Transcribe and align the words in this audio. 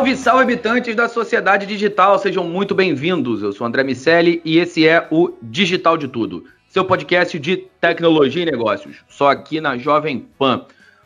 Salve, 0.00 0.16
salve, 0.16 0.42
habitantes 0.44 0.96
da 0.96 1.10
sociedade 1.10 1.66
digital, 1.66 2.18
sejam 2.18 2.42
muito 2.42 2.74
bem-vindos. 2.74 3.42
Eu 3.42 3.52
sou 3.52 3.66
André 3.66 3.84
Miceli 3.84 4.40
e 4.46 4.58
esse 4.58 4.88
é 4.88 5.06
o 5.10 5.34
Digital 5.42 5.98
de 5.98 6.08
Tudo, 6.08 6.46
seu 6.70 6.86
podcast 6.86 7.38
de 7.38 7.58
tecnologia 7.78 8.42
e 8.42 8.50
negócios, 8.50 9.04
só 9.10 9.28
aqui 9.28 9.60
na 9.60 9.76
Jovem 9.76 10.26
Pan. 10.38 10.64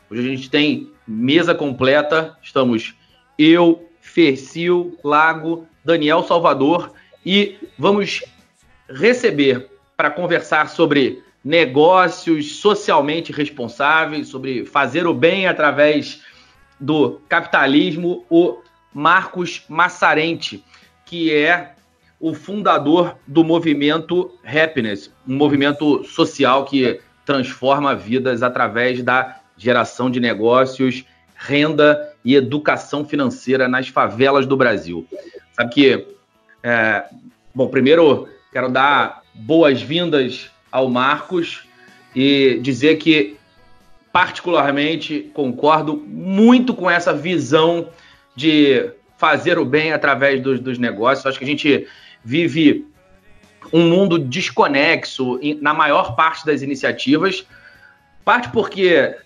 Hoje 0.08 0.20
a 0.20 0.24
gente 0.24 0.48
tem 0.48 0.92
mesa 1.08 1.56
completa, 1.56 2.38
estamos 2.40 2.94
eu, 3.36 3.84
Fercil, 4.00 4.96
Lago, 5.02 5.66
Daniel 5.84 6.22
Salvador 6.22 6.92
e 7.26 7.56
vamos 7.76 8.22
receber 8.88 9.70
para 9.96 10.08
conversar 10.08 10.68
sobre 10.68 11.20
negócios 11.44 12.60
socialmente 12.60 13.32
responsáveis, 13.32 14.28
sobre 14.28 14.64
fazer 14.64 15.04
o 15.04 15.12
bem 15.12 15.48
através 15.48 16.22
do 16.78 17.20
capitalismo, 17.28 18.24
o 18.30 18.62
Marcos 18.94 19.64
Massarente, 19.68 20.64
que 21.04 21.34
é 21.34 21.74
o 22.20 22.32
fundador 22.32 23.16
do 23.26 23.42
movimento 23.44 24.30
Happiness, 24.44 25.10
um 25.28 25.36
movimento 25.36 26.04
social 26.04 26.64
que 26.64 27.00
transforma 27.26 27.94
vidas 27.94 28.42
através 28.42 29.02
da 29.02 29.40
geração 29.58 30.10
de 30.10 30.20
negócios, 30.20 31.04
renda 31.34 32.14
e 32.24 32.34
educação 32.34 33.04
financeira 33.04 33.68
nas 33.68 33.88
favelas 33.88 34.46
do 34.46 34.56
Brasil. 34.56 35.06
Sabe 35.52 35.74
que, 35.74 36.06
é, 36.62 37.04
bom, 37.54 37.68
primeiro 37.68 38.28
quero 38.52 38.70
dar 38.70 39.22
boas-vindas 39.34 40.50
ao 40.70 40.88
Marcos 40.88 41.64
e 42.14 42.58
dizer 42.62 42.96
que 42.96 43.36
particularmente 44.12 45.30
concordo 45.34 45.96
muito 45.96 46.72
com 46.72 46.88
essa 46.88 47.12
visão 47.12 47.88
de 48.34 48.90
fazer 49.16 49.58
o 49.58 49.64
bem 49.64 49.92
através 49.92 50.40
dos, 50.40 50.60
dos 50.60 50.78
negócios. 50.78 51.24
Acho 51.24 51.38
que 51.38 51.44
a 51.44 51.48
gente 51.48 51.86
vive 52.22 52.86
um 53.72 53.88
mundo 53.88 54.18
desconexo 54.18 55.38
na 55.60 55.72
maior 55.72 56.14
parte 56.14 56.44
das 56.44 56.62
iniciativas. 56.62 57.46
Parte 58.24 58.48
porque 58.50 59.16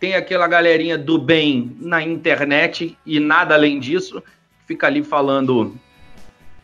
tem 0.00 0.14
aquela 0.14 0.46
galerinha 0.46 0.98
do 0.98 1.18
bem 1.18 1.76
na 1.80 2.02
internet 2.02 2.96
e 3.06 3.20
nada 3.20 3.54
além 3.54 3.78
disso, 3.78 4.22
fica 4.66 4.86
ali 4.86 5.02
falando 5.02 5.76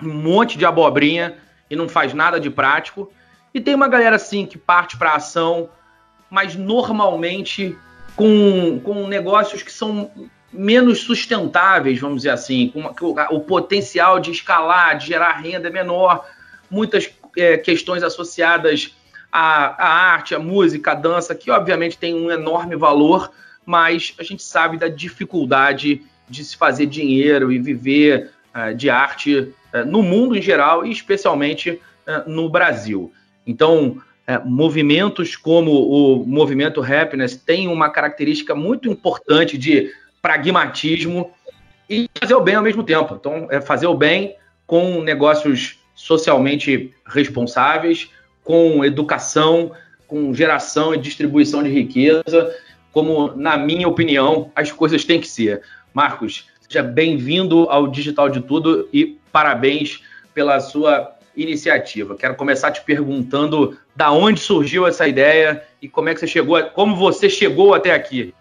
um 0.02 0.12
monte 0.12 0.58
de 0.58 0.64
abobrinha 0.64 1.36
e 1.70 1.76
não 1.76 1.88
faz 1.88 2.12
nada 2.12 2.40
de 2.40 2.50
prático. 2.50 3.10
E 3.52 3.60
tem 3.60 3.74
uma 3.74 3.88
galera 3.88 4.16
assim 4.16 4.46
que 4.46 4.58
parte 4.58 4.96
para 4.96 5.14
ação, 5.14 5.68
mas 6.30 6.54
normalmente 6.54 7.76
com, 8.16 8.80
com 8.80 9.06
negócios 9.06 9.62
que 9.62 9.72
são 9.72 10.10
menos 10.52 11.00
sustentáveis, 11.00 12.00
vamos 12.00 12.18
dizer 12.18 12.30
assim, 12.30 12.68
com 12.68 13.14
o 13.30 13.40
potencial 13.40 14.18
de 14.18 14.30
escalar, 14.30 14.98
de 14.98 15.06
gerar 15.06 15.32
renda 15.32 15.68
é 15.68 15.70
menor, 15.70 16.26
muitas 16.70 17.10
é, 17.36 17.56
questões 17.56 18.02
associadas 18.02 18.94
à, 19.30 19.82
à, 19.82 20.12
arte, 20.12 20.34
à 20.34 20.38
música, 20.38 20.92
à 20.92 20.94
dança, 20.94 21.34
que 21.34 21.50
obviamente 21.50 21.96
tem 21.96 22.14
um 22.14 22.30
enorme 22.30 22.76
valor, 22.76 23.30
mas 23.64 24.14
a 24.18 24.22
gente 24.24 24.42
sabe 24.42 24.76
da 24.76 24.88
dificuldade 24.88 26.02
de 26.28 26.44
se 26.44 26.56
fazer 26.56 26.86
dinheiro 26.86 27.52
e 27.52 27.58
viver 27.58 28.30
uh, 28.54 28.74
de 28.74 28.90
arte 28.90 29.36
uh, 29.36 29.84
no 29.86 30.02
mundo 30.02 30.36
em 30.36 30.42
geral 30.42 30.84
e 30.84 30.90
especialmente 30.90 31.70
uh, 31.70 32.28
no 32.28 32.48
Brasil. 32.48 33.12
Então, 33.46 33.98
movimentos 34.44 35.34
como 35.34 35.72
o 35.72 36.24
movimento 36.24 36.80
Happiness 36.80 37.34
têm 37.34 37.66
uma 37.66 37.90
característica 37.90 38.54
muito 38.54 38.88
importante 38.88 39.58
de 39.58 39.90
pragmatismo 40.22 41.32
e 41.88 42.08
fazer 42.20 42.34
o 42.34 42.40
bem 42.40 42.54
ao 42.54 42.62
mesmo 42.62 42.82
tempo. 42.84 43.14
Então, 43.18 43.48
é 43.50 43.60
fazer 43.60 43.86
o 43.86 43.94
bem 43.94 44.36
com 44.66 45.02
negócios 45.02 45.78
socialmente 45.94 46.94
responsáveis, 47.06 48.10
com 48.44 48.84
educação, 48.84 49.72
com 50.06 50.32
geração 50.32 50.94
e 50.94 50.98
distribuição 50.98 51.62
de 51.62 51.70
riqueza, 51.70 52.56
como, 52.92 53.34
na 53.36 53.56
minha 53.56 53.88
opinião, 53.88 54.50
as 54.54 54.72
coisas 54.72 55.04
têm 55.04 55.20
que 55.20 55.28
ser. 55.28 55.62
Marcos, 55.92 56.46
seja 56.60 56.82
bem-vindo 56.82 57.68
ao 57.68 57.88
Digital 57.88 58.28
de 58.28 58.40
Tudo 58.40 58.88
e 58.92 59.18
parabéns 59.32 60.02
pela 60.34 60.58
sua 60.60 61.16
iniciativa. 61.36 62.16
Quero 62.16 62.34
começar 62.34 62.70
te 62.70 62.82
perguntando 62.82 63.78
da 63.94 64.10
onde 64.10 64.40
surgiu 64.40 64.86
essa 64.86 65.06
ideia 65.06 65.62
e 65.80 65.88
como 65.88 66.08
é 66.08 66.14
que 66.14 66.20
você 66.20 66.26
chegou, 66.26 66.62
como 66.70 66.96
você 66.96 67.28
chegou 67.28 67.74
até 67.74 67.92
aqui. 67.92 68.34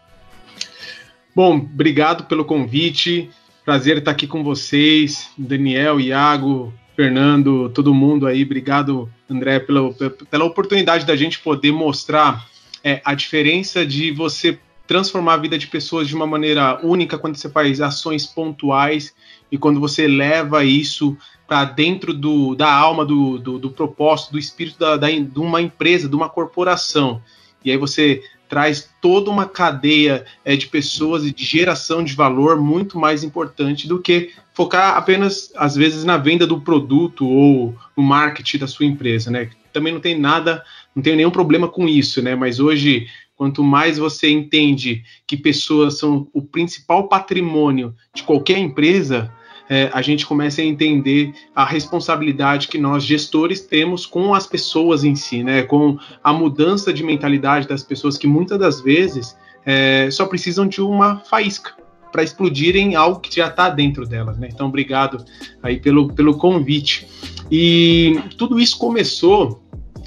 Bom, 1.35 1.57
obrigado 1.57 2.25
pelo 2.25 2.43
convite. 2.43 3.29
Prazer 3.63 3.97
estar 3.97 4.11
aqui 4.11 4.25
com 4.25 4.43
vocês, 4.43 5.29
Daniel, 5.37 5.99
Iago, 5.99 6.73
Fernando, 6.95 7.69
todo 7.69 7.93
mundo 7.93 8.25
aí. 8.25 8.43
Obrigado, 8.43 9.09
André, 9.29 9.59
pela, 9.59 9.93
pela 10.29 10.45
oportunidade 10.45 11.05
da 11.05 11.15
gente 11.15 11.39
poder 11.39 11.71
mostrar 11.71 12.47
é, 12.83 13.01
a 13.05 13.13
diferença 13.13 13.85
de 13.85 14.11
você 14.11 14.59
transformar 14.87 15.35
a 15.35 15.37
vida 15.37 15.55
de 15.55 15.67
pessoas 15.67 16.07
de 16.07 16.15
uma 16.15 16.25
maneira 16.25 16.79
única 16.83 17.17
quando 17.17 17.35
você 17.35 17.47
faz 17.47 17.79
ações 17.79 18.25
pontuais 18.25 19.13
e 19.51 19.57
quando 19.57 19.79
você 19.79 20.07
leva 20.07 20.65
isso 20.65 21.15
para 21.47 21.63
dentro 21.63 22.11
do, 22.11 22.55
da 22.55 22.73
alma, 22.73 23.05
do, 23.05 23.37
do, 23.37 23.59
do 23.59 23.69
propósito, 23.69 24.31
do 24.31 24.39
espírito 24.39 24.79
da, 24.79 24.97
da, 24.97 25.09
de 25.09 25.39
uma 25.39 25.61
empresa, 25.61 26.09
de 26.09 26.15
uma 26.15 26.27
corporação. 26.27 27.21
E 27.63 27.69
aí 27.69 27.77
você 27.77 28.23
traz 28.49 28.89
toda 28.99 29.29
uma 29.29 29.45
cadeia 29.45 30.25
é, 30.43 30.57
de 30.57 30.67
pessoas 30.67 31.23
e 31.23 31.31
de 31.31 31.45
geração 31.45 32.03
de 32.03 32.15
valor 32.15 32.59
muito 32.59 32.97
mais 32.97 33.23
importante 33.23 33.87
do 33.87 34.01
que 34.01 34.31
focar 34.53 34.97
apenas, 34.97 35.53
às 35.55 35.75
vezes, 35.75 36.03
na 36.03 36.17
venda 36.17 36.47
do 36.47 36.59
produto 36.59 37.25
ou 37.25 37.75
no 37.95 38.03
marketing 38.03 38.57
da 38.57 38.67
sua 38.67 38.87
empresa, 38.87 39.29
né? 39.29 39.51
Também 39.71 39.93
não 39.93 40.01
tem 40.01 40.19
nada, 40.19 40.63
não 40.95 41.03
tem 41.03 41.15
nenhum 41.15 41.29
problema 41.29 41.67
com 41.67 41.87
isso, 41.87 42.21
né? 42.23 42.35
Mas 42.35 42.59
hoje, 42.59 43.07
quanto 43.35 43.63
mais 43.63 43.99
você 43.99 44.29
entende 44.29 45.03
que 45.27 45.37
pessoas 45.37 45.99
são 45.99 46.27
o 46.33 46.41
principal 46.41 47.07
patrimônio 47.07 47.95
de 48.13 48.23
qualquer 48.23 48.57
empresa, 48.57 49.31
é, 49.69 49.89
a 49.93 50.01
gente 50.01 50.25
começa 50.25 50.61
a 50.61 50.65
entender 50.65 51.31
a 51.55 51.63
responsabilidade 51.63 52.67
que 52.67 52.79
nós 52.79 53.03
gestores 53.03 53.61
temos 53.61 54.05
com 54.05 54.33
as 54.33 54.47
pessoas 54.47 55.03
em 55.03 55.15
si, 55.15 55.43
né? 55.43 55.61
Com 55.61 55.97
a 56.23 56.33
mudança 56.33 56.91
de 56.91 57.03
mentalidade 57.03 57.67
das 57.67 57.83
pessoas 57.83 58.17
que 58.17 58.25
muitas 58.25 58.57
das 58.57 58.81
vezes 58.81 59.37
é, 59.63 60.09
só 60.09 60.25
precisam 60.25 60.67
de 60.67 60.81
uma 60.81 61.19
faísca 61.19 61.73
para 62.11 62.23
explodirem 62.23 62.95
algo 62.95 63.19
que 63.19 63.35
já 63.35 63.47
está 63.47 63.69
dentro 63.69 64.07
delas, 64.07 64.39
né? 64.39 64.49
Então, 64.51 64.67
obrigado 64.67 65.23
aí 65.61 65.79
pelo, 65.79 66.11
pelo 66.11 66.35
convite. 66.35 67.07
E 67.51 68.19
tudo 68.35 68.59
isso 68.59 68.79
começou 68.79 69.61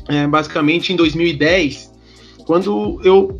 é, 0.08 0.26
basicamente 0.26 0.92
em 0.92 0.96
2010, 0.96 1.92
quando 2.44 3.00
eu 3.04 3.38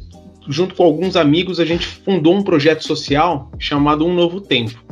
junto 0.49 0.75
com 0.75 0.83
alguns 0.83 1.15
amigos, 1.17 1.61
a 1.61 1.65
gente 1.65 1.87
fundou 1.87 2.35
um 2.35 2.43
projeto 2.43 2.85
social 2.85 3.51
chamado 3.59 4.05
Um 4.05 4.13
Novo 4.13 4.41
Tempo. 4.41 4.83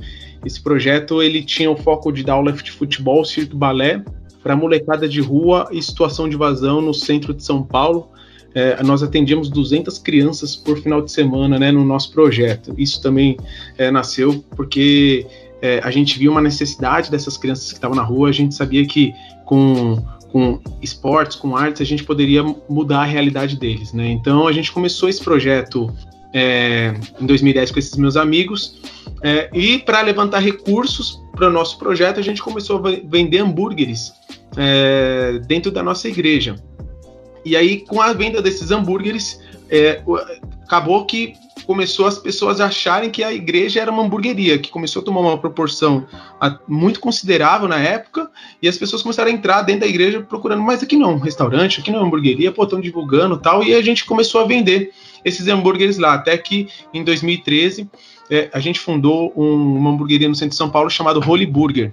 Esse 0.44 0.60
projeto 0.60 1.22
ele 1.22 1.42
tinha 1.42 1.70
o 1.70 1.76
foco 1.76 2.10
de 2.10 2.22
dar 2.22 2.34
aula 2.34 2.52
de 2.52 2.70
futebol, 2.70 3.24
circo 3.24 3.56
balé 3.56 4.02
para 4.42 4.56
molecada 4.56 5.08
de 5.08 5.20
rua 5.20 5.68
e 5.70 5.82
situação 5.82 6.28
de 6.28 6.36
vazão 6.36 6.80
no 6.80 6.94
centro 6.94 7.34
de 7.34 7.44
São 7.44 7.62
Paulo. 7.62 8.08
É, 8.54 8.82
nós 8.82 9.02
atendíamos 9.02 9.48
200 9.48 9.98
crianças 9.98 10.56
por 10.56 10.78
final 10.78 11.00
de 11.02 11.12
semana 11.12 11.58
né, 11.58 11.70
no 11.70 11.84
nosso 11.84 12.10
projeto. 12.10 12.74
Isso 12.76 13.00
também 13.00 13.36
é, 13.78 13.90
nasceu 13.90 14.44
porque 14.56 15.26
é, 15.62 15.80
a 15.84 15.90
gente 15.90 16.18
viu 16.18 16.32
uma 16.32 16.40
necessidade 16.40 17.10
dessas 17.10 17.36
crianças 17.36 17.68
que 17.68 17.74
estavam 17.74 17.96
na 17.96 18.02
rua, 18.02 18.28
a 18.28 18.32
gente 18.32 18.54
sabia 18.54 18.84
que 18.86 19.12
com, 19.44 20.02
com 20.32 20.58
esportes, 20.80 21.36
com 21.36 21.56
artes, 21.56 21.80
a 21.82 21.84
gente 21.84 22.02
poderia 22.02 22.42
mudar 22.68 23.02
a 23.02 23.04
realidade 23.04 23.56
deles. 23.56 23.92
Né? 23.92 24.10
Então 24.10 24.48
a 24.48 24.52
gente 24.52 24.72
começou 24.72 25.08
esse 25.08 25.22
projeto 25.22 25.92
é, 26.32 26.94
em 27.20 27.26
2010 27.26 27.70
com 27.70 27.78
esses 27.78 27.96
meus 27.96 28.16
amigos. 28.16 28.80
É, 29.22 29.50
e 29.52 29.78
para 29.78 30.00
levantar 30.00 30.38
recursos 30.38 31.22
para 31.32 31.48
o 31.48 31.50
nosso 31.50 31.78
projeto, 31.78 32.18
a 32.18 32.22
gente 32.22 32.42
começou 32.42 32.78
a 32.78 32.90
vender 33.04 33.38
hambúrgueres 33.38 34.12
é, 34.56 35.40
dentro 35.46 35.70
da 35.70 35.82
nossa 35.82 36.08
igreja. 36.08 36.56
E 37.44 37.56
aí, 37.56 37.80
com 37.80 38.00
a 38.00 38.12
venda 38.12 38.42
desses 38.42 38.70
hambúrgueres, 38.70 39.40
é, 39.70 40.02
acabou 40.64 41.04
que 41.06 41.34
começou 41.66 42.06
as 42.06 42.18
pessoas 42.18 42.60
a 42.60 42.66
acharem 42.66 43.10
que 43.10 43.22
a 43.22 43.32
igreja 43.32 43.80
era 43.80 43.92
uma 43.92 44.02
hamburgueria, 44.02 44.58
que 44.58 44.70
começou 44.70 45.02
a 45.02 45.04
tomar 45.04 45.20
uma 45.20 45.38
proporção 45.38 46.06
muito 46.66 46.98
considerável 46.98 47.68
na 47.68 47.78
época, 47.78 48.28
e 48.60 48.68
as 48.68 48.76
pessoas 48.76 49.02
começaram 49.02 49.30
a 49.30 49.34
entrar 49.34 49.62
dentro 49.62 49.82
da 49.82 49.86
igreja 49.86 50.20
procurando, 50.20 50.62
mas 50.62 50.82
aqui 50.82 50.96
não 50.96 51.10
é 51.10 51.14
um 51.14 51.18
restaurante, 51.18 51.80
aqui 51.80 51.90
não 51.90 51.98
é 51.98 52.02
uma 52.02 52.08
hamburgueria, 52.08 52.50
pô, 52.50 52.64
estão 52.64 52.80
divulgando 52.80 53.36
tal, 53.36 53.62
e 53.62 53.72
a 53.72 53.82
gente 53.82 54.04
começou 54.04 54.40
a 54.40 54.46
vender 54.46 54.92
esses 55.24 55.46
hambúrgueres 55.46 55.96
lá, 55.96 56.14
até 56.14 56.36
que 56.36 56.68
em 56.92 57.04
2013 57.04 57.88
é, 58.30 58.48
a 58.52 58.60
gente 58.60 58.78
fundou 58.78 59.32
um, 59.36 59.76
uma 59.76 59.90
hamburgueria 59.90 60.28
no 60.28 60.34
centro 60.34 60.50
de 60.50 60.56
São 60.56 60.70
Paulo 60.70 60.88
chamado 60.88 61.20
Holy 61.20 61.46
Burger, 61.46 61.92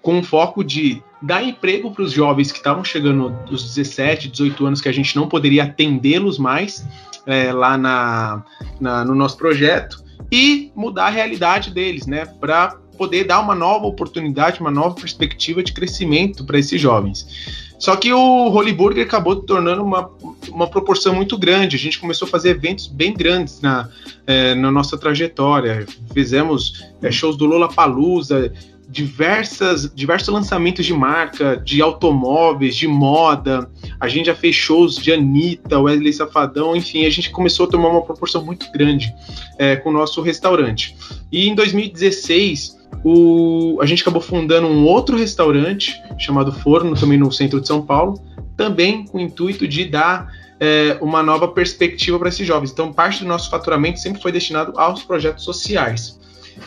com 0.00 0.18
o 0.18 0.22
foco 0.22 0.62
de 0.62 1.02
dar 1.20 1.42
emprego 1.42 1.90
para 1.90 2.02
os 2.02 2.12
jovens 2.12 2.52
que 2.52 2.58
estavam 2.58 2.84
chegando 2.84 3.30
dos 3.46 3.74
17, 3.74 4.28
18 4.28 4.66
anos, 4.66 4.80
que 4.80 4.88
a 4.88 4.92
gente 4.92 5.16
não 5.16 5.28
poderia 5.28 5.64
atendê-los 5.64 6.38
mais 6.38 6.86
é, 7.26 7.52
lá 7.52 7.76
na, 7.76 8.44
na, 8.80 9.04
no 9.04 9.14
nosso 9.14 9.36
projeto, 9.36 10.04
e 10.30 10.70
mudar 10.74 11.06
a 11.06 11.10
realidade 11.10 11.70
deles, 11.70 12.06
né? 12.06 12.26
Para 12.26 12.76
poder 12.96 13.24
dar 13.24 13.40
uma 13.40 13.54
nova 13.54 13.86
oportunidade, 13.86 14.60
uma 14.60 14.70
nova 14.70 14.94
perspectiva 14.94 15.62
de 15.62 15.72
crescimento 15.72 16.44
para 16.44 16.58
esses 16.58 16.80
jovens. 16.80 17.63
Só 17.78 17.96
que 17.96 18.12
o 18.12 18.48
Holy 18.48 18.72
Burger 18.72 19.04
acabou 19.04 19.36
tornando 19.36 19.82
uma, 19.82 20.10
uma 20.48 20.68
proporção 20.68 21.14
muito 21.14 21.36
grande. 21.36 21.76
A 21.76 21.78
gente 21.78 21.98
começou 21.98 22.26
a 22.26 22.30
fazer 22.30 22.50
eventos 22.50 22.86
bem 22.86 23.12
grandes 23.12 23.60
na, 23.60 23.88
é, 24.26 24.54
na 24.54 24.70
nossa 24.70 24.96
trajetória. 24.96 25.86
Fizemos 26.12 26.84
é, 27.02 27.10
shows 27.10 27.36
do 27.36 27.46
Lola 27.46 27.68
Palusa, 27.68 28.52
diversas, 28.88 29.92
diversos 29.92 30.28
lançamentos 30.28 30.86
de 30.86 30.94
marca, 30.94 31.56
de 31.56 31.82
automóveis, 31.82 32.76
de 32.76 32.86
moda. 32.86 33.68
A 33.98 34.06
gente 34.06 34.26
já 34.26 34.34
fez 34.36 34.54
shows 34.54 34.94
de 34.96 35.12
Anitta, 35.12 35.80
Wesley 35.80 36.12
Safadão, 36.12 36.76
enfim, 36.76 37.04
a 37.04 37.10
gente 37.10 37.30
começou 37.30 37.66
a 37.66 37.68
tomar 37.68 37.88
uma 37.88 38.02
proporção 38.02 38.44
muito 38.44 38.70
grande 38.70 39.12
é, 39.58 39.74
com 39.74 39.90
o 39.90 39.92
nosso 39.92 40.22
restaurante. 40.22 40.96
E 41.32 41.48
em 41.48 41.54
2016, 41.56 42.83
o, 43.02 43.78
a 43.80 43.86
gente 43.86 44.02
acabou 44.02 44.20
fundando 44.20 44.66
um 44.66 44.84
outro 44.84 45.16
restaurante 45.16 45.94
chamado 46.18 46.52
Forno, 46.52 46.94
também 46.94 47.18
no 47.18 47.32
centro 47.32 47.60
de 47.60 47.66
São 47.66 47.82
Paulo, 47.82 48.20
também 48.56 49.04
com 49.06 49.18
o 49.18 49.20
intuito 49.20 49.66
de 49.66 49.84
dar 49.84 50.30
é, 50.60 50.96
uma 51.00 51.22
nova 51.22 51.48
perspectiva 51.48 52.18
para 52.18 52.28
esses 52.28 52.46
jovens. 52.46 52.70
Então, 52.70 52.92
parte 52.92 53.22
do 53.22 53.28
nosso 53.28 53.50
faturamento 53.50 53.98
sempre 53.98 54.20
foi 54.20 54.30
destinado 54.30 54.72
aos 54.78 55.02
projetos 55.02 55.44
sociais 55.44 56.18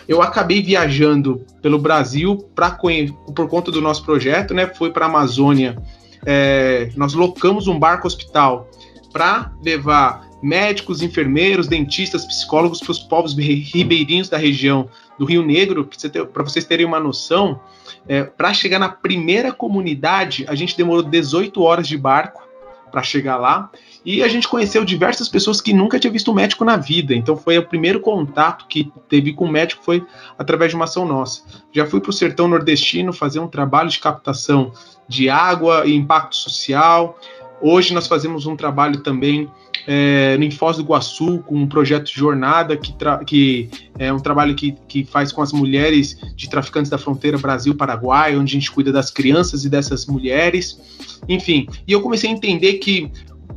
eu 0.08 0.22
acabei 0.22 0.62
viajando 0.62 1.46
pelo 1.62 1.78
Brasil 1.78 2.38
pra, 2.56 2.72
por 2.72 3.48
conta 3.50 3.72
do 3.72 3.82
nosso 3.82 4.04
projeto, 4.04 4.54
né? 4.54 4.68
Fui 4.68 4.90
para 4.90 5.06
a 5.06 5.10
Amazônia. 5.10 5.78
É, 6.26 6.90
nós 6.96 7.14
locamos 7.14 7.68
um 7.68 7.78
barco 7.78 8.08
hospital 8.08 8.70
para 9.12 9.52
levar 9.64 10.28
médicos, 10.42 11.02
enfermeiros, 11.02 11.68
dentistas, 11.68 12.26
psicólogos 12.26 12.80
para 12.80 12.92
os 12.92 13.00
povos 13.00 13.36
ribeirinhos 13.36 14.30
da 14.30 14.38
região 14.38 14.90
do 15.18 15.26
Rio 15.26 15.44
Negro, 15.44 15.90
para 16.34 16.44
vocês 16.44 16.66
terem 16.66 16.86
uma 16.86 17.00
noção, 17.00 17.60
é, 18.08 18.24
para 18.24 18.54
chegar 18.54 18.80
na 18.80 18.90
primeira 18.90 19.52
comunidade, 19.52 20.46
a 20.48 20.56
gente 20.56 20.78
demorou 20.78 21.04
18 21.04 21.62
horas 21.62 21.88
de 21.88 21.98
barco 21.98 22.48
para 22.92 23.04
chegar 23.04 23.38
lá. 23.38 23.70
E 24.06 24.24
a 24.24 24.28
gente 24.28 24.48
conheceu 24.48 24.86
diversas 24.86 25.28
pessoas 25.28 25.60
que 25.60 25.74
nunca 25.74 26.00
tinha 26.00 26.12
visto 26.12 26.32
um 26.32 26.34
médico 26.34 26.64
na 26.64 26.78
vida. 26.78 27.14
Então 27.14 27.36
foi 27.36 27.58
o 27.58 27.66
primeiro 27.66 28.00
contato 28.00 28.66
que 28.68 28.92
teve 29.10 29.34
com 29.34 29.46
o 29.46 29.52
médico 29.52 29.84
foi 29.84 30.06
através 30.38 30.72
de 30.72 30.76
uma 30.76 30.86
ação 30.86 31.06
nossa. 31.06 31.44
Já 31.74 31.86
fui 31.86 32.00
para 32.00 32.10
o 32.10 32.14
sertão 32.14 32.48
nordestino 32.48 33.12
fazer 33.12 33.40
um 33.40 33.48
trabalho 33.48 33.90
de 33.90 34.00
captação 34.00 34.72
de 35.08 35.30
água 35.30 35.86
e 35.86 35.94
impacto 35.94 36.36
social. 36.36 37.20
Hoje 37.62 37.94
nós 37.94 38.08
fazemos 38.08 38.46
um 38.46 38.56
trabalho 38.56 39.02
também 39.02 39.50
é, 39.88 40.36
em 40.36 40.52
Foz 40.52 40.76
do 40.76 40.84
Iguaçu, 40.84 41.40
com 41.40 41.56
um 41.56 41.68
projeto 41.68 42.12
jornada 42.14 42.76
que, 42.76 42.94
que 43.26 43.70
é 43.98 44.12
um 44.12 44.20
trabalho 44.20 44.54
que, 44.54 44.74
que 44.86 45.06
faz 45.06 45.32
com 45.32 45.42
as 45.42 45.54
mulheres 45.54 46.20
de 46.36 46.50
traficantes 46.50 46.92
da 46.92 46.98
fronteira 46.98 47.38
Brasil-Paraguai, 47.38 48.36
onde 48.36 48.52
a 48.52 48.60
gente 48.60 48.70
cuida 48.70 48.92
das 48.92 49.10
crianças 49.10 49.64
e 49.64 49.70
dessas 49.70 50.06
mulheres. 50.06 51.20
Enfim, 51.30 51.68
e 51.88 51.94
eu 51.94 52.02
comecei 52.02 52.30
a 52.30 52.34
entender 52.34 52.74
que 52.74 53.10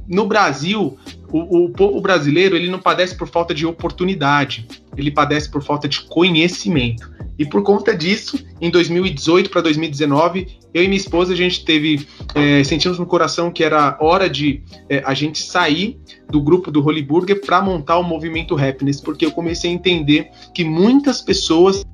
no 0.06 0.26
Brasil, 0.26 0.96
o, 1.32 1.64
o, 1.64 1.70
povo 1.70 2.00
brasileiro 2.00 2.54
ele 2.56 2.70
não 2.70 2.78
padece 2.78 3.16
por 3.16 3.28
falta 3.28 3.52
de 3.52 3.66
oportunidade, 3.66 4.66
ele 4.96 5.10
padece 5.10 5.50
por 5.50 5.62
falta 5.62 5.88
de 5.88 6.00
conhecimento. 6.02 7.10
E 7.38 7.46
por 7.46 7.62
conta 7.62 7.96
disso, 7.96 8.44
em 8.60 8.70
2018 8.70 9.50
para 9.50 9.60
2019, 9.62 10.46
eu 10.72 10.84
e 10.84 10.88
minha 10.88 11.00
esposa 11.00 11.32
a 11.32 11.36
gente 11.36 11.64
teve 11.64 12.06
é, 12.34 12.62
sentimos 12.62 12.98
no 12.98 13.06
coração 13.06 13.50
que 13.50 13.64
era 13.64 13.96
hora 14.00 14.28
de 14.28 14.62
é, 14.88 15.02
a 15.04 15.14
gente 15.14 15.42
sair 15.42 15.98
do 16.28 16.40
grupo 16.40 16.70
do 16.70 16.84
Holy 16.84 17.02
Burger 17.02 17.40
para 17.40 17.60
montar 17.60 17.98
o 17.98 18.02
movimento 18.02 18.56
Happiness, 18.56 19.00
porque 19.00 19.26
eu 19.26 19.32
comecei 19.32 19.70
a 19.70 19.74
entender 19.74 20.30
que 20.54 20.64
muitas 20.64 21.20
pessoas 21.20 21.84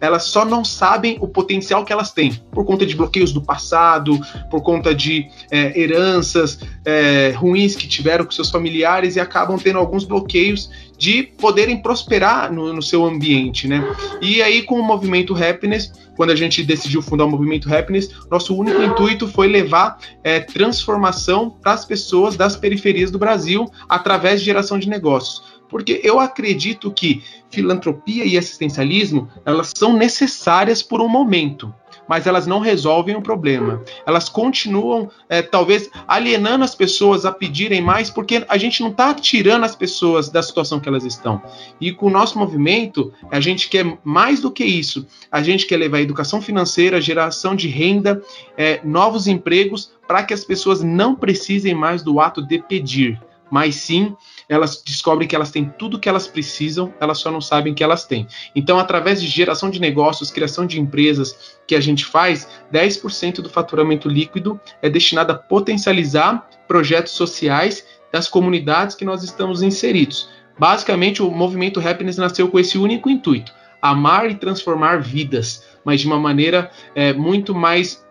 elas 0.00 0.24
só 0.24 0.44
não 0.44 0.64
sabem 0.64 1.18
o 1.20 1.28
potencial 1.28 1.84
que 1.84 1.92
elas 1.92 2.10
têm 2.12 2.32
por 2.52 2.64
conta 2.64 2.86
de 2.86 2.96
bloqueios 2.96 3.32
do 3.32 3.42
passado, 3.42 4.18
por 4.50 4.62
conta 4.62 4.94
de 4.94 5.26
é, 5.50 5.78
heranças 5.78 6.60
é, 6.84 7.32
ruins 7.36 7.76
que 7.76 7.86
tiveram 7.86 8.24
com 8.24 8.30
seus 8.30 8.50
familiares 8.50 9.16
e 9.16 9.20
acabam 9.20 9.58
tendo 9.58 9.78
alguns 9.78 10.04
bloqueios 10.04 10.70
de 10.96 11.22
poderem 11.22 11.80
prosperar 11.82 12.52
no, 12.52 12.72
no 12.72 12.82
seu 12.82 13.04
ambiente, 13.04 13.66
né? 13.66 13.82
E 14.20 14.42
aí 14.42 14.62
com 14.62 14.78
o 14.78 14.82
movimento 14.82 15.34
Happiness 15.34 15.92
quando 16.16 16.30
a 16.30 16.36
gente 16.36 16.62
decidiu 16.62 17.02
fundar 17.02 17.24
o 17.24 17.30
movimento 17.30 17.72
Happiness, 17.72 18.10
nosso 18.30 18.54
único 18.56 18.82
intuito 18.82 19.28
foi 19.28 19.48
levar 19.48 19.98
é, 20.22 20.40
transformação 20.40 21.50
para 21.50 21.72
as 21.72 21.84
pessoas 21.84 22.36
das 22.36 22.56
periferias 22.56 23.10
do 23.10 23.18
Brasil 23.18 23.70
através 23.88 24.40
de 24.40 24.46
geração 24.46 24.78
de 24.78 24.88
negócios. 24.88 25.42
Porque 25.68 26.00
eu 26.02 26.18
acredito 26.18 26.90
que 26.90 27.22
filantropia 27.50 28.24
e 28.24 28.36
assistencialismo 28.36 29.28
elas 29.44 29.72
são 29.76 29.92
necessárias 29.92 30.82
por 30.82 31.00
um 31.00 31.08
momento 31.08 31.72
mas 32.10 32.26
elas 32.26 32.44
não 32.44 32.58
resolvem 32.58 33.14
o 33.14 33.22
problema. 33.22 33.84
Elas 34.04 34.28
continuam, 34.28 35.08
é, 35.28 35.40
talvez, 35.42 35.88
alienando 36.08 36.64
as 36.64 36.74
pessoas 36.74 37.24
a 37.24 37.30
pedirem 37.30 37.80
mais, 37.80 38.10
porque 38.10 38.44
a 38.48 38.58
gente 38.58 38.82
não 38.82 38.90
está 38.90 39.14
tirando 39.14 39.62
as 39.62 39.76
pessoas 39.76 40.28
da 40.28 40.42
situação 40.42 40.80
que 40.80 40.88
elas 40.88 41.04
estão. 41.04 41.40
E 41.80 41.92
com 41.92 42.06
o 42.06 42.10
nosso 42.10 42.36
movimento, 42.36 43.12
a 43.30 43.38
gente 43.38 43.68
quer 43.68 43.96
mais 44.02 44.40
do 44.40 44.50
que 44.50 44.64
isso. 44.64 45.06
A 45.30 45.40
gente 45.40 45.66
quer 45.66 45.76
levar 45.76 46.00
educação 46.00 46.42
financeira, 46.42 47.00
geração 47.00 47.54
de 47.54 47.68
renda, 47.68 48.20
é, 48.58 48.80
novos 48.82 49.28
empregos, 49.28 49.92
para 50.08 50.24
que 50.24 50.34
as 50.34 50.44
pessoas 50.44 50.82
não 50.82 51.14
precisem 51.14 51.76
mais 51.76 52.02
do 52.02 52.18
ato 52.18 52.44
de 52.44 52.58
pedir, 52.58 53.22
mas 53.48 53.76
sim 53.76 54.16
elas 54.50 54.82
descobrem 54.84 55.28
que 55.28 55.36
elas 55.36 55.52
têm 55.52 55.72
tudo 55.78 55.98
que 55.98 56.08
elas 56.08 56.26
precisam, 56.26 56.92
elas 56.98 57.18
só 57.18 57.30
não 57.30 57.40
sabem 57.40 57.72
que 57.72 57.84
elas 57.84 58.04
têm. 58.04 58.26
Então, 58.52 58.80
através 58.80 59.22
de 59.22 59.28
geração 59.28 59.70
de 59.70 59.80
negócios, 59.80 60.32
criação 60.32 60.66
de 60.66 60.80
empresas 60.80 61.56
que 61.68 61.76
a 61.76 61.80
gente 61.80 62.04
faz, 62.04 62.48
10% 62.72 63.36
do 63.36 63.48
faturamento 63.48 64.08
líquido 64.08 64.60
é 64.82 64.90
destinado 64.90 65.30
a 65.30 65.36
potencializar 65.36 66.50
projetos 66.66 67.12
sociais 67.12 67.86
das 68.10 68.26
comunidades 68.26 68.96
que 68.96 69.04
nós 69.04 69.22
estamos 69.22 69.62
inseridos. 69.62 70.28
Basicamente, 70.58 71.22
o 71.22 71.30
movimento 71.30 71.78
Happiness 71.78 72.16
nasceu 72.16 72.48
com 72.48 72.58
esse 72.58 72.76
único 72.76 73.08
intuito: 73.08 73.54
amar 73.80 74.28
e 74.28 74.34
transformar 74.34 75.00
vidas, 75.00 75.64
mas 75.84 76.00
de 76.00 76.08
uma 76.08 76.18
maneira 76.18 76.72
é, 76.92 77.12
muito 77.12 77.54
mais 77.54 78.04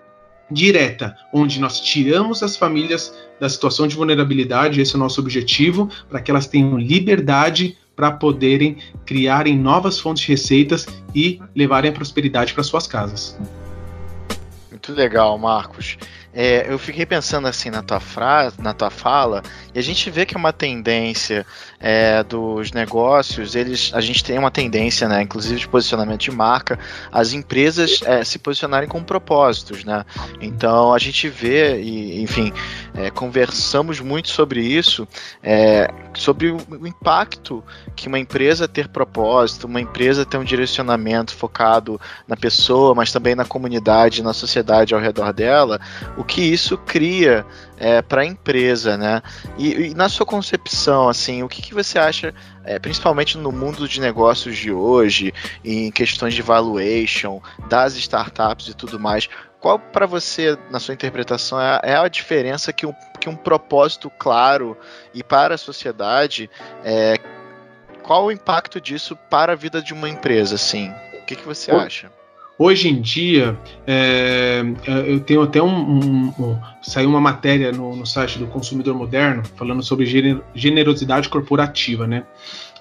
direta, 0.51 1.15
onde 1.34 1.60
nós 1.60 1.79
tiramos 1.79 2.41
as 2.41 2.58
famílias 2.58 3.13
da 3.39 3.48
situação 3.48 3.88
de 3.88 3.96
vulnerabilidade, 3.96 4.82
esse 4.82 4.94
é 4.94 4.98
o 4.98 5.00
nosso 5.00 5.22
objetivo, 5.22 5.89
para 6.10 6.22
que 6.22 6.32
elas 6.32 6.48
tenham 6.48 6.77
liberdade 6.77 7.77
para 7.96 8.12
poderem 8.12 8.77
criarem 9.06 9.58
novas 9.58 10.00
fontes 10.00 10.24
de 10.24 10.29
receitas 10.29 10.88
e 11.13 11.39
levarem 11.56 11.91
a 11.91 11.94
prosperidade 11.94 12.53
para 12.53 12.63
suas 12.63 12.88
casas. 12.88 13.38
Muito 14.89 14.98
legal, 14.98 15.38
Marcos. 15.38 16.00
é, 16.34 16.72
eu 16.72 16.77
fiquei 16.77 17.05
pensando 17.05 17.48
assim 17.48 17.69
na 17.69 17.81
tua 17.81 18.00
frase, 18.00 18.62
na 18.62 18.74
tua 18.74 18.89
fala, 18.89 19.41
e 19.74 19.79
a 19.79 19.81
gente 19.81 20.10
vê 20.10 20.25
que 20.25 20.36
é 20.36 20.38
uma 20.38 20.53
tendência 20.53 21.46
é, 21.79 22.24
dos 22.24 22.72
negócios, 22.72 23.55
eles, 23.55 23.91
a 23.93 24.01
gente 24.01 24.24
tem 24.24 24.38
uma 24.38 24.51
tendência, 24.51 25.08
né, 25.08 25.22
inclusive 25.22 25.60
de 25.60 25.67
posicionamento 25.67 26.22
de 26.22 26.31
marca, 26.31 26.77
as 27.12 27.34
empresas 27.34 28.01
é, 28.05 28.24
se 28.24 28.38
posicionarem 28.39 28.88
com 28.88 29.03
propósitos, 29.03 29.84
né? 29.84 30.05
Então 30.39 30.93
a 30.93 31.00
gente 31.00 31.27
vê 31.27 31.81
e, 31.81 32.22
enfim, 32.22 32.53
é, 32.93 33.10
conversamos 33.10 34.00
muito 34.00 34.29
sobre 34.29 34.62
isso, 34.62 35.08
é, 35.41 35.91
sobre 36.13 36.51
o 36.51 36.88
impacto 36.88 37.63
que 37.96 38.08
uma 38.08 38.19
empresa 38.19 38.67
ter 38.67 38.88
propósito, 38.88 39.65
uma 39.65 39.81
empresa 39.81 40.25
ter 40.25 40.38
um 40.38 40.43
direcionamento 40.43 41.36
focado 41.36 42.00
na 42.27 42.38
pessoa, 42.38 42.93
mas 42.93 43.12
também 43.12 43.36
na 43.36 43.46
comunidade, 43.46 44.22
na 44.22 44.34
sociedade 44.34 44.78
ao 44.93 45.00
redor 45.00 45.33
dela, 45.33 45.79
o 46.17 46.24
que 46.24 46.41
isso 46.41 46.77
cria 46.77 47.45
é, 47.77 48.01
para 48.01 48.21
a 48.21 48.25
empresa, 48.25 48.98
né? 48.98 49.21
E, 49.57 49.89
e, 49.89 49.93
na 49.93 50.09
sua 50.09 50.25
concepção, 50.25 51.07
assim, 51.07 51.43
o 51.43 51.48
que, 51.48 51.62
que 51.62 51.74
você 51.74 51.98
acha, 51.98 52.33
é, 52.63 52.77
principalmente 52.79 53.38
no 53.38 53.51
mundo 53.51 53.88
de 53.88 54.00
negócios 54.00 54.57
de 54.57 54.71
hoje, 54.71 55.33
em 55.63 55.91
questões 55.91 56.33
de 56.33 56.41
valuation, 56.41 57.41
das 57.67 57.95
startups 57.95 58.67
e 58.67 58.74
tudo 58.74 59.00
mais, 59.00 59.29
qual 59.59 59.77
para 59.77 60.05
você, 60.05 60.57
na 60.71 60.79
sua 60.79 60.93
interpretação, 60.93 61.59
é, 61.59 61.79
é, 61.83 61.95
a 61.95 62.07
diferença 62.07 62.71
que 62.71 62.86
um, 62.86 62.93
que 63.19 63.27
um 63.27 63.36
propósito 63.36 64.09
claro 64.09 64.77
e 65.13 65.24
para 65.24 65.55
a 65.55 65.57
sociedade, 65.57 66.50
é, 66.83 67.15
qual 68.01 68.25
o 68.25 68.31
impacto 68.31 68.79
disso 68.79 69.15
para 69.29 69.53
a 69.53 69.55
vida 69.55 69.81
de 69.81 69.93
uma 69.93 70.09
empresa, 70.09 70.55
assim? 70.55 70.89
O 71.21 71.25
que, 71.25 71.36
que 71.36 71.45
você 71.45 71.71
acha? 71.71 72.18
Hoje 72.62 72.89
em 72.89 73.00
dia, 73.00 73.58
é, 73.88 74.62
é, 74.86 75.13
eu 75.13 75.22
tenho 75.22 75.42
até 75.42 75.63
um, 75.63 75.70
um, 75.70 76.34
um, 76.38 76.60
Saiu 76.82 77.08
uma 77.10 77.22
matéria 77.22 77.72
no, 77.72 77.96
no, 77.96 78.06
site 78.06 78.38
do 78.38 78.48
Consumidor 78.48 78.94
Moderno 78.94 79.44
falando 79.56 79.82
sobre 79.82 80.06
generosidade 80.54 81.30
corporativa, 81.30 82.06
né? 82.06 82.25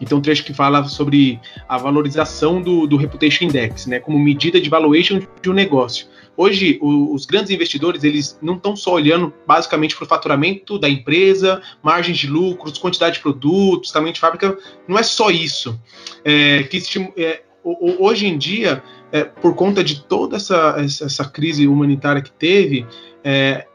Então, 0.01 0.19
um 0.19 0.21
trecho 0.21 0.45
que 0.45 0.53
fala 0.53 0.83
sobre 0.89 1.41
a 1.69 1.79
valorização 1.79 2.61
do, 2.61 2.89
do 2.89 2.97
Reputation 2.97 3.45
Index, 3.45 3.87
né? 3.87 4.01
Como 4.01 4.19
medida 4.19 4.61
de 4.61 4.69
valuation 4.69 5.21
de 5.41 5.49
um 5.49 5.53
negócio. 5.53 6.09
Hoje, 6.37 6.77
o, 6.83 7.15
os 7.15 7.25
grandes 7.25 7.53
investidores, 7.53 8.03
eles 8.03 8.37
não 8.43 8.55
estão 8.55 8.75
só 8.75 8.95
olhando 8.95 9.33
basicamente 9.47 9.95
para 9.95 10.05
o 10.05 10.09
faturamento 10.09 10.77
da 10.77 10.89
empresa, 10.89 11.63
margens 11.85 12.19
de 12.19 12.27
lucros, 12.27 12.79
quantidade 12.79 13.17
de 13.17 13.21
produtos, 13.21 13.93
tamanho 13.93 14.13
de 14.13 14.19
fábrica. 14.19 14.59
Não 14.89 14.99
é 14.99 15.05
só 15.05 15.31
isso. 15.31 15.81
É, 16.25 16.65
que 16.65 16.83
é, 17.17 17.43
hoje 17.65 18.27
em 18.27 18.38
dia, 18.38 18.83
é, 19.12 19.25
por 19.25 19.55
conta 19.55 19.83
de 19.83 20.00
toda 20.00 20.37
essa, 20.37 20.77
essa 20.79 21.25
crise 21.25 21.67
humanitária 21.67 22.23
que 22.23 22.31
teve, 22.31 22.87
é, 23.23 23.67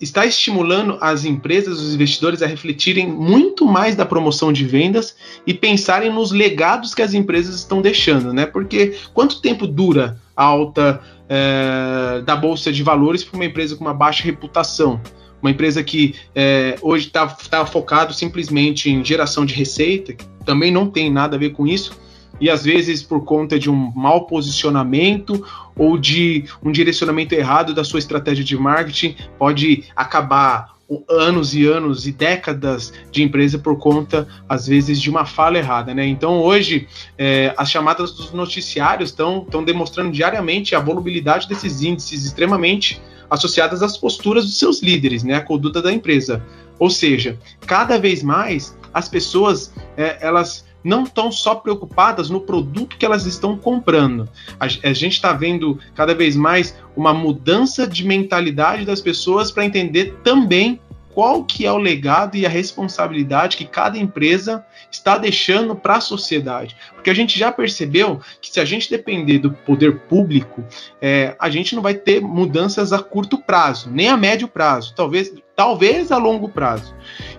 está 0.00 0.24
estimulando 0.24 0.98
as 1.00 1.24
empresas, 1.24 1.80
os 1.80 1.94
investidores 1.94 2.42
a 2.42 2.46
refletirem 2.46 3.08
muito 3.08 3.66
mais 3.66 3.96
da 3.96 4.06
promoção 4.06 4.52
de 4.52 4.64
vendas 4.64 5.16
e 5.46 5.52
pensarem 5.52 6.12
nos 6.12 6.30
legados 6.30 6.94
que 6.94 7.02
as 7.02 7.12
empresas 7.12 7.56
estão 7.56 7.82
deixando, 7.82 8.32
né? 8.32 8.46
Porque 8.46 8.96
quanto 9.12 9.40
tempo 9.40 9.66
dura 9.66 10.16
a 10.36 10.44
alta 10.44 11.00
é, 11.28 12.22
da 12.24 12.36
bolsa 12.36 12.72
de 12.72 12.82
valores 12.82 13.24
para 13.24 13.36
uma 13.36 13.44
empresa 13.44 13.74
com 13.74 13.84
uma 13.84 13.94
baixa 13.94 14.22
reputação? 14.22 15.00
Uma 15.42 15.50
empresa 15.50 15.82
que 15.82 16.14
é, 16.34 16.76
hoje 16.80 17.08
está 17.08 17.26
tá 17.26 17.66
focado 17.66 18.14
simplesmente 18.14 18.88
em 18.88 19.04
geração 19.04 19.44
de 19.44 19.54
receita, 19.54 20.12
que 20.12 20.24
também 20.44 20.70
não 20.70 20.88
tem 20.88 21.10
nada 21.10 21.36
a 21.36 21.38
ver 21.38 21.50
com 21.50 21.66
isso, 21.66 21.98
e 22.40 22.50
às 22.50 22.64
vezes 22.64 23.02
por 23.02 23.24
conta 23.24 23.58
de 23.58 23.70
um 23.70 23.92
mau 23.94 24.26
posicionamento 24.26 25.44
ou 25.76 25.98
de 25.98 26.44
um 26.62 26.70
direcionamento 26.70 27.34
errado 27.34 27.74
da 27.74 27.84
sua 27.84 27.98
estratégia 27.98 28.44
de 28.44 28.56
marketing, 28.56 29.16
pode 29.38 29.84
acabar 29.94 30.74
anos 31.08 31.54
e 31.54 31.66
anos 31.66 32.06
e 32.06 32.12
décadas 32.12 32.92
de 33.10 33.22
empresa 33.22 33.58
por 33.58 33.78
conta, 33.78 34.28
às 34.48 34.66
vezes, 34.66 35.00
de 35.00 35.08
uma 35.08 35.24
fala 35.24 35.58
errada, 35.58 35.94
né? 35.94 36.06
Então, 36.06 36.40
hoje, 36.40 36.86
é, 37.16 37.54
as 37.56 37.70
chamadas 37.70 38.12
dos 38.12 38.32
noticiários 38.32 39.10
estão 39.10 39.46
demonstrando 39.64 40.12
diariamente 40.12 40.74
a 40.74 40.80
volubilidade 40.80 41.48
desses 41.48 41.82
índices 41.82 42.24
extremamente 42.24 43.00
associadas 43.30 43.82
às 43.82 43.96
posturas 43.96 44.44
dos 44.44 44.58
seus 44.58 44.82
líderes, 44.82 45.22
né? 45.22 45.34
A 45.36 45.40
conduta 45.40 45.80
da 45.80 45.92
empresa. 45.92 46.44
Ou 46.78 46.90
seja, 46.90 47.38
cada 47.66 47.98
vez 47.98 48.22
mais 48.22 48.76
as 48.92 49.08
pessoas, 49.08 49.72
é, 49.96 50.18
elas 50.20 50.64
não 50.84 51.04
estão 51.04 51.32
só 51.32 51.54
preocupadas 51.54 52.28
no 52.28 52.40
produto 52.40 52.98
que 52.98 53.06
elas 53.06 53.24
estão 53.24 53.56
comprando. 53.56 54.28
A, 54.60 54.66
a 54.66 54.92
gente 54.92 55.14
está 55.14 55.32
vendo 55.32 55.80
cada 55.94 56.14
vez 56.14 56.36
mais 56.36 56.76
uma 56.94 57.14
mudança 57.14 57.86
de 57.86 58.04
mentalidade 58.04 58.84
das 58.84 59.00
pessoas 59.00 59.50
para 59.50 59.64
entender 59.64 60.18
também 60.22 60.78
qual 61.14 61.44
que 61.44 61.64
é 61.64 61.70
o 61.70 61.78
legado 61.78 62.36
e 62.36 62.44
a 62.44 62.48
responsabilidade 62.48 63.56
que 63.56 63.64
cada 63.64 63.96
empresa 63.96 64.66
está 64.90 65.16
deixando 65.16 65.76
para 65.76 65.96
a 65.96 66.00
sociedade. 66.00 66.76
Porque 66.92 67.08
a 67.08 67.14
gente 67.14 67.38
já 67.38 67.52
percebeu 67.52 68.20
que 68.42 68.50
se 68.50 68.58
a 68.58 68.64
gente 68.64 68.90
depender 68.90 69.38
do 69.38 69.52
poder 69.52 70.00
público, 70.00 70.64
é, 71.00 71.36
a 71.38 71.48
gente 71.48 71.76
não 71.76 71.82
vai 71.82 71.94
ter 71.94 72.20
mudanças 72.20 72.92
a 72.92 72.98
curto 72.98 73.38
prazo, 73.38 73.88
nem 73.90 74.08
a 74.08 74.16
médio 74.16 74.48
prazo, 74.48 74.92
talvez, 74.96 75.32
talvez 75.54 76.10
a 76.10 76.18
longo 76.18 76.48
prazo. 76.48 76.92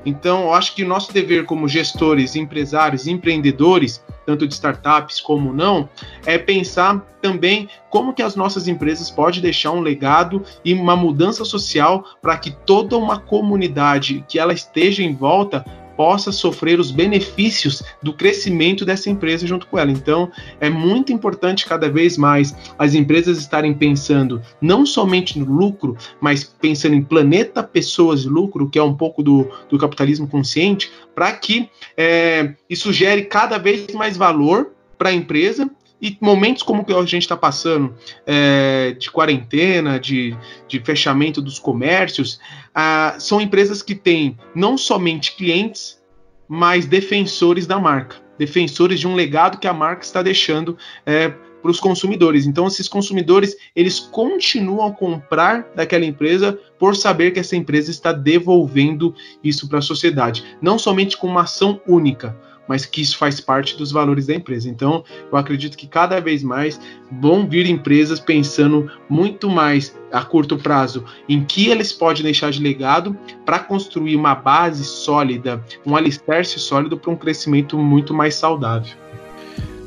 Então, 0.06 0.44
eu 0.44 0.54
acho 0.54 0.76
que 0.76 0.84
o 0.84 0.88
nosso 0.88 1.12
dever 1.12 1.46
como 1.46 1.68
gestores, 1.68 2.36
empresários, 2.36 3.08
empreendedores, 3.08 4.04
tanto 4.26 4.48
de 4.48 4.54
startups 4.54 5.20
como 5.20 5.52
não, 5.52 5.90
é 6.26 6.38
pensar 6.38 7.00
também 7.22 7.68
como 7.90 8.14
que 8.14 8.22
as 8.22 8.36
nossas 8.36 8.68
empresas 8.68 9.10
podem 9.10 9.42
deixar 9.42 9.72
um 9.72 9.82
legado 9.82 10.44
e 10.64 10.74
uma 10.74 10.96
mudança 10.96 11.44
social 11.44 12.06
para 12.22 12.38
que 12.38 12.52
toda 12.52 12.98
uma 12.98 13.20
comunidade 13.20 14.24
que 14.28 14.38
ela 14.38 14.54
esteja 14.54 15.02
em 15.02 15.14
volta 15.14 15.66
possa 15.96 16.32
sofrer 16.32 16.80
os 16.80 16.92
benefícios 16.92 17.84
do 18.02 18.14
crescimento 18.14 18.86
dessa 18.86 19.10
empresa 19.10 19.48
junto 19.48 19.68
com 19.68 19.78
ela. 19.78 19.92
Então, 19.92 20.32
é 20.60 20.70
muito 20.70 21.12
importante 21.12 21.66
cada 21.66 21.90
vez 21.90 22.18
mais 22.18 22.56
as 22.78 22.94
empresas 22.94 23.38
estarem 23.38 23.74
pensando 23.74 24.42
não 24.62 24.86
somente 24.86 25.40
no 25.40 25.46
lucro, 25.46 25.98
mas 26.20 26.44
pensando 26.44 26.96
em 26.96 27.04
planeta, 27.04 27.64
pessoas 27.64 28.22
e 28.22 28.28
lucro, 28.28 28.70
que 28.70 28.80
é 28.80 28.84
um 28.84 28.94
pouco 28.94 29.24
do, 29.24 29.50
do 29.70 29.78
capitalismo 29.78 30.28
consciente, 30.28 30.92
para 31.14 31.32
que 31.32 31.70
é, 31.98 32.54
isso 32.70 32.92
gere 32.92 33.24
cada 33.24 33.58
vez 33.58 33.88
mais 33.94 34.18
valor 34.18 34.72
para 34.98 35.10
a 35.10 35.14
empresa 35.14 35.70
e 36.02 36.18
momentos 36.20 36.62
como 36.62 36.84
que 36.84 36.94
a 36.94 37.02
gente 37.02 37.24
está 37.24 37.38
passando, 37.38 37.94
é, 38.26 38.96
de 39.00 39.10
quarentena, 39.10 40.00
de, 40.00 40.36
de 40.68 40.80
fechamento 40.80 41.42
dos 41.42 41.58
comércios, 41.60 42.40
ah, 42.74 43.16
são 43.20 43.40
empresas 43.40 43.82
que 43.82 43.96
têm 43.96 44.38
não 44.54 44.78
somente 44.78 45.36
clientes, 45.36 46.02
mas 46.48 46.86
defensores 46.86 47.66
da 47.66 47.80
marca, 47.80 48.18
defensores 48.38 49.00
de 49.00 49.08
um 49.08 49.16
legado 49.16 49.58
que 49.58 49.68
a 49.68 49.74
marca 49.74 50.04
está 50.04 50.22
deixando 50.22 50.78
é, 51.06 51.34
para 51.66 51.72
os 51.72 51.80
consumidores. 51.80 52.46
Então, 52.46 52.68
esses 52.68 52.88
consumidores 52.88 53.56
eles 53.76 54.00
continuam 54.00 54.86
a 54.88 54.92
comprar 54.92 55.68
daquela 55.76 56.06
empresa 56.06 56.60
por 56.78 56.96
saber 56.96 57.32
que 57.32 57.40
essa 57.40 57.56
empresa 57.56 57.90
está 57.90 58.12
devolvendo 58.12 59.16
isso 59.44 59.68
para 59.68 59.80
a 59.80 59.82
sociedade, 59.82 60.44
não 60.62 60.78
somente 60.78 61.18
com 61.18 61.26
uma 61.26 61.42
ação 61.42 61.82
única, 61.88 62.38
mas 62.68 62.86
que 62.86 63.02
isso 63.02 63.18
faz 63.18 63.40
parte 63.40 63.78
dos 63.78 63.92
valores 63.92 64.28
da 64.28 64.34
empresa. 64.34 64.70
Então, 64.70 65.04
eu 65.32 65.38
acredito 65.38 65.78
que 65.78 65.88
cada 65.88 66.20
vez 66.20 66.44
mais 66.44 66.80
vão 67.12 67.48
vir 67.48 67.66
empresas 67.68 68.20
pensando 68.20 68.92
muito 69.10 69.50
mais 69.50 69.96
a 70.12 70.24
curto 70.24 70.58
prazo 70.58 71.04
em 71.28 71.44
que 71.44 71.68
eles 71.70 71.92
podem 71.92 72.24
deixar 72.24 72.52
de 72.52 72.62
legado 72.62 73.18
para 73.46 73.60
construir 73.60 74.16
uma 74.16 74.36
base 74.36 74.84
sólida, 74.84 75.64
um 75.86 75.96
alicerce 75.96 76.60
sólido 76.60 76.98
para 76.98 77.12
um 77.12 77.16
crescimento 77.16 77.78
muito 77.78 78.14
mais 78.14 78.36
saudável. 78.36 78.96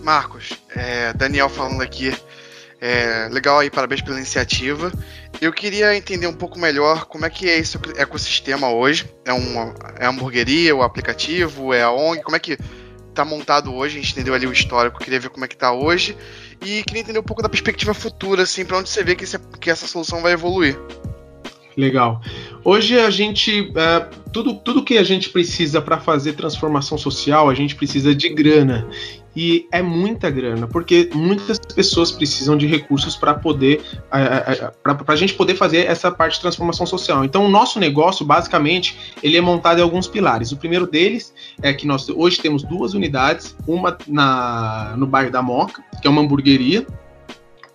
Marcos, 0.02 0.52
é, 0.74 1.12
Daniel 1.12 1.48
falando 1.48 1.82
aqui, 1.82 2.14
é, 2.80 3.28
legal 3.30 3.58
aí, 3.58 3.70
parabéns 3.70 4.00
pela 4.02 4.16
iniciativa. 4.16 4.92
Eu 5.40 5.52
queria 5.52 5.96
entender 5.96 6.26
um 6.26 6.34
pouco 6.34 6.58
melhor 6.58 7.06
como 7.06 7.26
é 7.26 7.30
que 7.30 7.48
é 7.48 7.58
esse 7.58 7.76
ecossistema 7.96 8.70
hoje. 8.70 9.12
É 9.24 9.32
uma 9.32 9.74
é 9.98 10.06
a 10.06 10.10
hamburgueria, 10.10 10.74
o 10.74 10.82
aplicativo, 10.82 11.74
é 11.74 11.82
a 11.82 11.90
ONG, 11.90 12.22
como 12.22 12.36
é 12.36 12.38
que 12.38 12.56
tá 13.12 13.24
montado 13.24 13.74
hoje? 13.74 13.98
A 13.98 14.00
gente 14.00 14.12
entendeu 14.12 14.32
ali 14.32 14.46
o 14.46 14.52
histórico, 14.52 15.00
queria 15.00 15.18
ver 15.18 15.28
como 15.28 15.44
é 15.44 15.48
que 15.48 15.56
tá 15.56 15.72
hoje. 15.72 16.16
E 16.64 16.84
queria 16.84 17.00
entender 17.00 17.18
um 17.18 17.24
pouco 17.24 17.42
da 17.42 17.48
perspectiva 17.48 17.92
futura, 17.92 18.42
assim, 18.44 18.64
para 18.64 18.78
onde 18.78 18.88
você 18.88 19.02
vê 19.02 19.16
que, 19.16 19.24
esse, 19.24 19.38
que 19.60 19.70
essa 19.70 19.86
solução 19.86 20.22
vai 20.22 20.32
evoluir. 20.32 20.78
Legal. 21.76 22.20
Hoje 22.64 22.98
a 22.98 23.10
gente. 23.10 23.72
É, 23.76 24.00
tudo, 24.32 24.54
tudo 24.54 24.84
que 24.84 24.98
a 24.98 25.04
gente 25.04 25.30
precisa 25.30 25.80
para 25.80 25.98
fazer 25.98 26.34
transformação 26.34 26.98
social, 26.98 27.48
a 27.48 27.54
gente 27.54 27.74
precisa 27.74 28.14
de 28.14 28.28
grana 28.28 28.88
e 29.40 29.68
é 29.70 29.80
muita 29.80 30.28
grana, 30.30 30.66
porque 30.66 31.10
muitas 31.14 31.60
pessoas 31.60 32.10
precisam 32.10 32.56
de 32.56 32.66
recursos 32.66 33.14
para 33.14 33.34
poder, 33.34 33.80
para 34.82 34.98
a 35.06 35.14
gente 35.14 35.32
poder 35.34 35.54
fazer 35.54 35.86
essa 35.86 36.10
parte 36.10 36.34
de 36.34 36.40
transformação 36.40 36.84
social. 36.84 37.24
Então, 37.24 37.46
o 37.46 37.48
nosso 37.48 37.78
negócio, 37.78 38.26
basicamente, 38.26 38.98
ele 39.22 39.36
é 39.36 39.40
montado 39.40 39.78
em 39.78 39.82
alguns 39.82 40.08
pilares. 40.08 40.50
O 40.50 40.56
primeiro 40.56 40.88
deles 40.88 41.32
é 41.62 41.72
que 41.72 41.86
nós 41.86 42.08
hoje 42.08 42.40
temos 42.40 42.64
duas 42.64 42.94
unidades, 42.94 43.54
uma 43.64 43.96
na, 44.08 44.96
no 44.96 45.06
bairro 45.06 45.30
da 45.30 45.40
Moca, 45.40 45.84
que 46.02 46.08
é 46.08 46.10
uma 46.10 46.20
hamburgueria, 46.20 46.84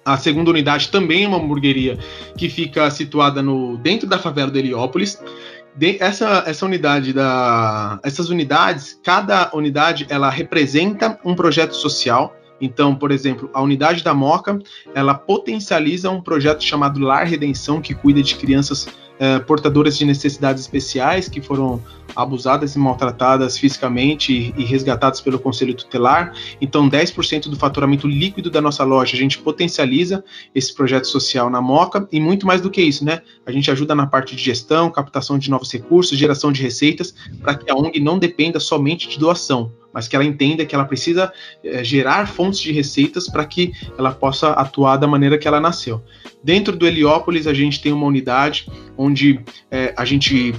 A 0.06 0.18
segunda 0.18 0.50
unidade 0.50 0.90
também 0.90 1.24
é 1.24 1.28
uma 1.28 1.38
hamburgueria 1.38 1.98
que 2.38 2.50
fica 2.50 2.92
situada 2.92 3.42
no 3.42 3.78
dentro 3.78 4.08
da 4.08 4.20
favela 4.20 4.52
do 4.52 4.60
Heliópolis. 4.60 5.18
Essa, 6.00 6.44
essa 6.46 6.66
unidade 6.66 7.14
da, 7.14 8.00
essas 8.04 8.30
unidades, 8.30 9.00
cada 9.04 9.50
unidade 9.54 10.06
ela 10.10 10.30
representa 10.30 11.20
um 11.26 11.36
projeto 11.36 11.76
social. 11.76 12.36
Então, 12.64 12.96
por 12.96 13.12
exemplo, 13.12 13.50
a 13.54 13.62
unidade 13.62 14.02
da 14.02 14.14
Moca, 14.14 14.58
ela 14.96 15.14
potencializa 15.14 16.10
um 16.10 16.22
projeto 16.22 16.64
chamado 16.64 16.98
Lar 17.02 17.28
Redenção, 17.28 17.82
que 17.82 17.94
cuida 17.94 18.24
de 18.24 18.36
crianças 18.36 18.88
é, 19.20 19.38
portadoras 19.38 19.98
de 19.98 20.06
necessidades 20.06 20.64
especiais 20.64 21.28
que 21.28 21.42
foram 21.42 21.84
abusadas 22.16 22.74
e 22.76 22.80
maltratadas 22.80 23.58
fisicamente 23.58 24.54
e, 24.56 24.64
resgatadas 24.64 25.20
pelo 25.20 25.38
Conselho 25.38 25.74
Tutelar. 25.74 26.34
Então, 26.62 26.90
10% 26.90 27.50
do 27.50 27.58
faturamento 27.58 28.08
líquido 28.08 28.50
da 28.50 28.62
nossa 28.62 28.86
loja, 28.86 29.14
a 29.14 29.20
gente 29.20 29.40
potencializa 29.40 30.24
esse 30.56 30.74
projeto 30.74 31.08
social 31.08 31.50
na 31.50 31.62
Moca 31.62 32.08
e 32.14 32.20
muito 32.22 32.48
mais 32.48 32.62
do 32.62 32.70
que 32.70 32.82
isso, 32.82 33.04
né? 33.04 33.22
A 33.46 33.52
gente 33.52 33.70
ajuda 33.70 33.94
na 33.94 34.08
parte 34.08 34.38
de 34.38 34.42
gestão, 34.42 34.90
captação 34.90 35.38
de 35.38 35.50
novos 35.50 35.70
recursos, 35.70 36.18
geração 36.18 36.50
de 36.50 36.62
receitas, 36.62 37.14
para 37.42 37.56
que 37.56 37.70
a 37.70 37.76
ONG 37.76 38.00
não 38.00 38.18
dependa 38.18 38.58
somente 38.58 39.10
de 39.10 39.20
doação 39.20 39.70
mas 39.94 40.08
que 40.08 40.16
ela 40.16 40.26
entenda 40.26 40.66
que 40.66 40.74
ela 40.74 40.86
precisa 40.86 41.32
é, 41.64 41.84
gerar 41.84 42.28
fontes 42.28 42.60
de 42.60 42.72
receitas 42.72 43.30
para 43.30 43.46
que 43.46 43.72
ela 43.98 44.12
possa 44.12 44.52
atuar 44.52 44.98
da 44.98 45.08
maneira 45.08 45.38
que 45.38 45.48
ela 45.48 45.60
nasceu. 45.60 46.02
Dentro 46.44 46.76
do 46.76 46.88
Heliópolis, 46.88 47.46
a 47.46 47.54
gente 47.54 47.82
tem 47.82 47.94
uma 47.94 48.08
unidade 48.08 48.68
onde 48.98 49.40
é, 49.70 49.94
a 49.96 50.04
gente 50.04 50.54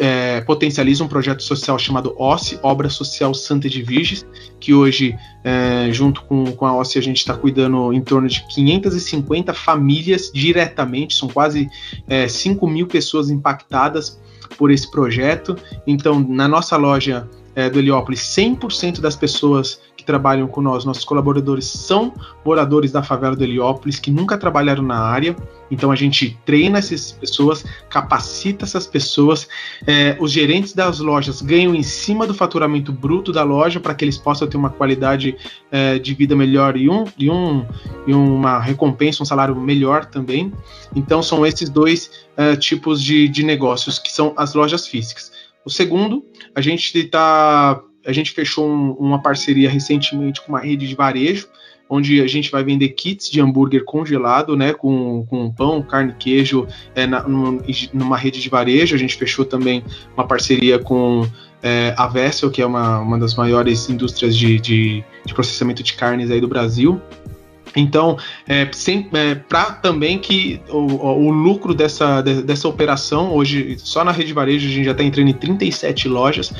é, 0.00 0.40
potencializa 0.42 1.04
um 1.04 1.08
projeto 1.08 1.42
social 1.42 1.78
chamado 1.78 2.14
OSSE, 2.16 2.58
Obra 2.62 2.88
Social 2.88 3.34
Santa 3.34 3.68
de 3.68 3.82
Viges, 3.82 4.24
que 4.58 4.72
hoje, 4.72 5.14
junto 5.92 6.22
com, 6.22 6.52
com 6.52 6.66
a 6.66 6.76
OSSE, 6.76 6.98
a 6.98 7.02
gente 7.02 7.18
está 7.18 7.34
cuidando 7.34 7.92
em 7.92 8.00
torno 8.00 8.26
de 8.26 8.44
550 8.48 9.52
famílias 9.52 10.30
diretamente, 10.32 11.14
são 11.14 11.28
quase 11.28 11.68
5 12.28 12.66
mil 12.66 12.86
pessoas 12.86 13.30
impactadas 13.30 14.18
por 14.58 14.70
esse 14.70 14.90
projeto. 14.90 15.56
Então, 15.86 16.18
na 16.20 16.48
nossa 16.48 16.76
loja 16.76 17.28
é, 17.56 17.70
do 17.70 17.78
Heliópolis, 17.78 18.20
100% 18.20 19.00
das 19.00 19.16
pessoas 19.16 19.80
que 19.96 20.04
trabalham 20.04 20.46
com 20.46 20.60
nós, 20.60 20.84
nossos 20.84 21.06
colaboradores, 21.06 21.64
são 21.64 22.12
moradores 22.44 22.92
da 22.92 23.02
favela 23.02 23.34
do 23.34 23.42
Heliópolis, 23.42 23.98
que 23.98 24.10
nunca 24.10 24.36
trabalharam 24.36 24.82
na 24.82 24.98
área. 24.98 25.34
Então 25.70 25.90
a 25.90 25.96
gente 25.96 26.38
treina 26.44 26.78
essas 26.78 27.12
pessoas, 27.12 27.64
capacita 27.88 28.66
essas 28.66 28.86
pessoas. 28.86 29.48
É, 29.86 30.16
os 30.20 30.30
gerentes 30.30 30.74
das 30.74 31.00
lojas 31.00 31.40
ganham 31.40 31.74
em 31.74 31.82
cima 31.82 32.26
do 32.26 32.34
faturamento 32.34 32.92
bruto 32.92 33.32
da 33.32 33.42
loja 33.42 33.80
para 33.80 33.94
que 33.94 34.04
eles 34.04 34.18
possam 34.18 34.46
ter 34.46 34.58
uma 34.58 34.70
qualidade 34.70 35.34
é, 35.70 35.98
de 35.98 36.12
vida 36.12 36.36
melhor 36.36 36.76
e, 36.76 36.90
um, 36.90 37.04
e, 37.18 37.30
um, 37.30 37.66
e 38.06 38.12
uma 38.12 38.60
recompensa, 38.60 39.22
um 39.22 39.26
salário 39.26 39.56
melhor 39.56 40.04
também. 40.04 40.52
Então 40.94 41.22
são 41.22 41.44
esses 41.46 41.70
dois 41.70 42.10
é, 42.36 42.54
tipos 42.54 43.02
de, 43.02 43.26
de 43.28 43.42
negócios 43.42 43.98
que 43.98 44.12
são 44.12 44.34
as 44.36 44.52
lojas 44.52 44.86
físicas. 44.86 45.32
O 45.66 45.70
segundo, 45.70 46.24
a 46.54 46.60
gente 46.60 47.02
tá, 47.04 47.82
a 48.06 48.12
gente 48.12 48.30
fechou 48.30 48.68
um, 48.68 48.92
uma 48.92 49.20
parceria 49.20 49.68
recentemente 49.68 50.40
com 50.40 50.52
uma 50.52 50.60
rede 50.60 50.86
de 50.86 50.94
varejo, 50.94 51.48
onde 51.90 52.20
a 52.20 52.26
gente 52.28 52.52
vai 52.52 52.62
vender 52.62 52.90
kits 52.90 53.28
de 53.28 53.40
hambúrguer 53.40 53.84
congelado, 53.84 54.56
né, 54.56 54.72
com, 54.72 55.26
com 55.26 55.52
pão, 55.52 55.82
carne, 55.82 56.14
queijo, 56.16 56.68
é, 56.94 57.04
na, 57.04 57.26
numa 57.92 58.16
rede 58.16 58.40
de 58.40 58.48
varejo. 58.48 58.94
A 58.94 58.98
gente 58.98 59.16
fechou 59.16 59.44
também 59.44 59.82
uma 60.16 60.24
parceria 60.24 60.78
com 60.78 61.28
é, 61.60 61.92
a 61.98 62.06
Vessel, 62.06 62.48
que 62.48 62.62
é 62.62 62.66
uma, 62.66 63.00
uma 63.00 63.18
das 63.18 63.34
maiores 63.34 63.90
indústrias 63.90 64.36
de, 64.36 64.60
de, 64.60 65.04
de 65.24 65.34
processamento 65.34 65.82
de 65.82 65.94
carnes 65.94 66.30
aí 66.30 66.40
do 66.40 66.46
Brasil. 66.46 67.02
Então, 67.76 68.16
é, 68.48 68.62
é, 68.62 69.34
para 69.34 69.72
também 69.72 70.18
que 70.18 70.60
o, 70.70 70.78
o, 70.78 71.30
lucro 71.30 71.74
dessa, 71.74 72.22
dessa 72.22 72.66
operação, 72.66 73.34
hoje, 73.34 73.76
só 73.78 74.02
na 74.02 74.10
rede 74.10 74.32
varejo, 74.32 74.66
a 74.66 74.70
gente 74.70 74.84
já 74.84 74.92
está 74.92 75.04
entrando 75.04 75.28
em 75.28 75.34
37 75.34 76.08
lojas, 76.08 76.52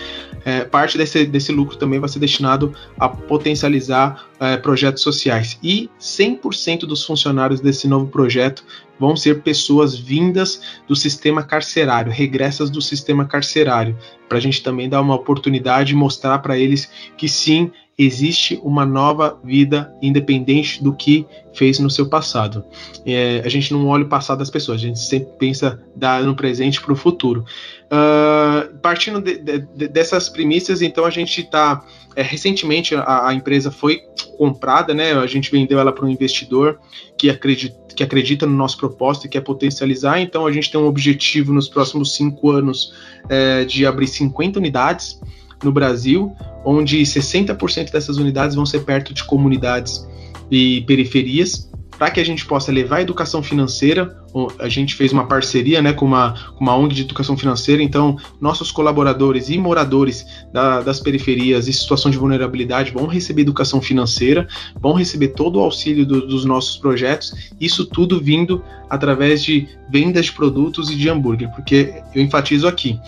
é, 0.45 0.61
parte 0.61 0.99
desse, 0.99 1.25
desse 1.25 1.51
lucro 1.51 1.77
também 1.77 1.99
vai 1.99 2.09
ser 2.09 2.19
destinado 2.19 2.75
a 2.99 3.09
potencializar 3.09 4.27
é, 4.39 4.57
projetos 4.59 5.03
sociais. 5.03 5.59
E 5.63 5.91
100% 5.99 6.81
dos 6.81 7.05
funcionários 7.05 7.61
desse 7.61 7.89
novo 7.89 8.07
projeto 8.07 8.63
vão 8.99 9.17
ser 9.17 9.43
pessoas 9.43 9.99
vindas 9.99 10.61
do 10.87 10.95
sistema 10.95 11.43
carcerário, 11.43 12.13
regressas 12.13 12.71
do 12.71 12.81
sistema 12.81 13.25
carcerário, 13.25 13.97
para 14.29 14.39
a 14.39 14.41
gente 14.41 14.63
também 14.63 14.89
dar 14.89 15.01
uma 15.01 15.15
oportunidade 15.15 15.93
e 15.93 15.97
mostrar 15.97 16.39
para 16.39 16.59
eles 16.59 16.91
que 17.17 17.29
sim, 17.29 17.71
existe 17.99 18.61
uma 18.63 18.85
nova 18.85 19.41
vida 19.43 19.91
independente 20.03 20.83
do 20.85 20.93
que 20.93 21.27
fez 21.55 21.79
no 21.79 21.89
seu 21.89 22.09
passado. 22.09 22.63
É, 23.07 23.43
a 23.45 23.49
gente 23.49 23.73
não 23.73 23.87
olha 23.87 24.05
o 24.05 24.09
passado 24.09 24.39
das 24.39 24.51
pessoas, 24.51 24.81
a 24.81 24.87
gente 24.87 24.99
sempre 24.99 25.31
pensa 25.39 25.81
dar 25.95 26.23
no 26.23 26.35
presente 26.35 26.81
para 26.81 26.93
o 26.93 26.97
futuro. 26.97 27.45
Uh, 27.87 28.77
partindo 28.79 29.21
de, 29.21 29.39
de, 29.39 29.89
dessas 29.89 30.29
premissas, 30.29 30.83
então 30.83 31.07
a 31.07 31.11
gente 31.11 31.41
está 31.41 31.83
é, 32.15 32.23
recentemente 32.23 32.95
a, 32.95 33.29
a, 33.29 33.35
empresa 33.35 33.71
foi 33.71 34.03
comprada, 34.37 34.93
né? 34.93 35.13
A 35.13 35.27
gente 35.27 35.51
vendeu 35.51 35.79
ela 35.79 35.93
para 35.93 36.05
um 36.05 36.09
investidor 36.09 36.79
que 37.17 37.31
acredita, 37.31 37.95
que 37.95 38.03
acredita 38.03 38.45
no 38.45 38.53
nosso 38.53 38.77
propósito 38.77 39.27
e 39.27 39.31
quer 39.31 39.41
potencializar. 39.41 40.21
Então 40.21 40.47
a 40.47 40.53
gente 40.53 40.71
tem 40.71 40.79
um 40.79 40.87
objetivo 40.87 41.53
nos 41.53 41.69
próximos 41.69 42.15
cinco 42.15 42.51
anos 42.51 42.93
é, 43.29 43.65
de 43.65 43.87
abrir 43.87 44.09
50 44.09 44.59
unidades 44.59 45.19
no 45.63 45.73
Brasil, 45.73 46.35
onde 46.65 47.01
60% 47.03 47.91
dessas 47.91 48.17
unidades 48.17 48.55
vão 48.55 48.67
ser 48.67 48.81
perto 48.81 49.15
de 49.15 49.25
comunidades 49.25 50.07
e 50.51 50.83
periferias, 50.83 51.71
para 51.99 52.11
que 52.11 52.21
a 52.21 52.25
gente 52.25 52.45
possa 52.45 52.71
levar 52.71 52.97
a 52.97 53.03
educação 53.03 53.43
financeira. 53.43 54.23
A 54.59 54.69
gente 54.69 54.95
fez 54.95 55.13
uma 55.13 55.27
parceria 55.27 55.81
né, 55.81 55.95
com, 55.95 56.05
uma, 56.05 56.35
com 56.55 56.61
uma 56.63 56.77
ONG 56.77 56.95
de 56.95 57.03
educação 57.03 57.37
financeira, 57.39 57.83
então 57.83 58.19
nossos 58.39 58.71
colaboradores 58.71 59.49
e 59.49 59.57
moradores 59.57 60.27
da, 60.53 60.83
das 60.83 61.01
periferias 61.01 61.69
em 61.69 61.73
situação 61.73 62.11
de 62.11 62.19
vulnerabilidade 62.19 62.93
vão 62.93 63.07
receber 63.07 63.43
educação 63.43 63.81
financeira, 63.81 64.47
vão 64.79 64.93
receber 64.93 65.29
todo 65.29 65.57
o 65.57 65.63
auxílio 65.63 66.05
do, 66.05 66.27
dos 66.27 66.45
nossos 66.45 66.77
projetos, 66.77 67.51
isso 67.59 67.87
tudo 67.87 68.21
vindo 68.21 68.63
através 68.91 69.43
de 69.43 69.67
vendas 69.91 70.27
de 70.27 70.33
produtos 70.33 70.91
e 70.91 70.97
de 70.97 71.09
hambúrguer, 71.09 71.51
porque 71.55 71.95
eu 72.15 72.23
enfatizo 72.23 72.69
aqui, 72.69 73.01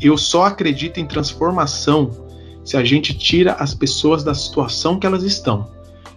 eu 0.00 0.16
só 0.16 0.44
acredito 0.44 0.98
em 0.98 1.06
transformação 1.06 2.10
se 2.64 2.76
a 2.76 2.84
gente 2.84 3.16
tira 3.16 3.52
as 3.54 3.74
pessoas 3.74 4.24
da 4.24 4.34
situação 4.34 4.98
que 4.98 5.06
elas 5.06 5.22
estão. 5.22 5.70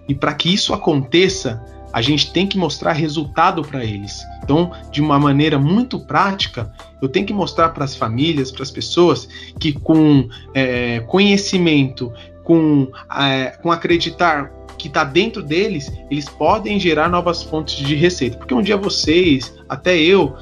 E 0.07 0.15
para 0.15 0.33
que 0.33 0.51
isso 0.51 0.73
aconteça, 0.73 1.63
a 1.93 2.01
gente 2.01 2.31
tem 2.31 2.47
que 2.47 2.57
mostrar 2.57 2.93
resultado 2.93 3.61
para 3.61 3.83
eles. 3.83 4.23
Então, 4.43 4.71
de 4.91 5.01
uma 5.01 5.19
maneira 5.19 5.59
muito 5.59 5.99
prática, 5.99 6.71
eu 7.01 7.07
tenho 7.07 7.25
que 7.25 7.33
mostrar 7.33 7.69
para 7.69 7.85
as 7.85 7.95
famílias, 7.95 8.51
para 8.51 8.63
as 8.63 8.71
pessoas, 8.71 9.27
que 9.59 9.73
com 9.73 10.27
é, 10.53 11.01
conhecimento, 11.01 12.11
com, 12.43 12.87
é, 13.15 13.57
com 13.61 13.71
acreditar 13.71 14.51
que 14.77 14.87
está 14.87 15.03
dentro 15.03 15.43
deles, 15.43 15.91
eles 16.09 16.27
podem 16.29 16.79
gerar 16.79 17.09
novas 17.09 17.43
fontes 17.43 17.75
de 17.75 17.95
receita. 17.95 18.37
Porque 18.37 18.53
um 18.53 18.61
dia 18.61 18.77
vocês, 18.77 19.53
até 19.67 19.97
eu, 19.97 20.35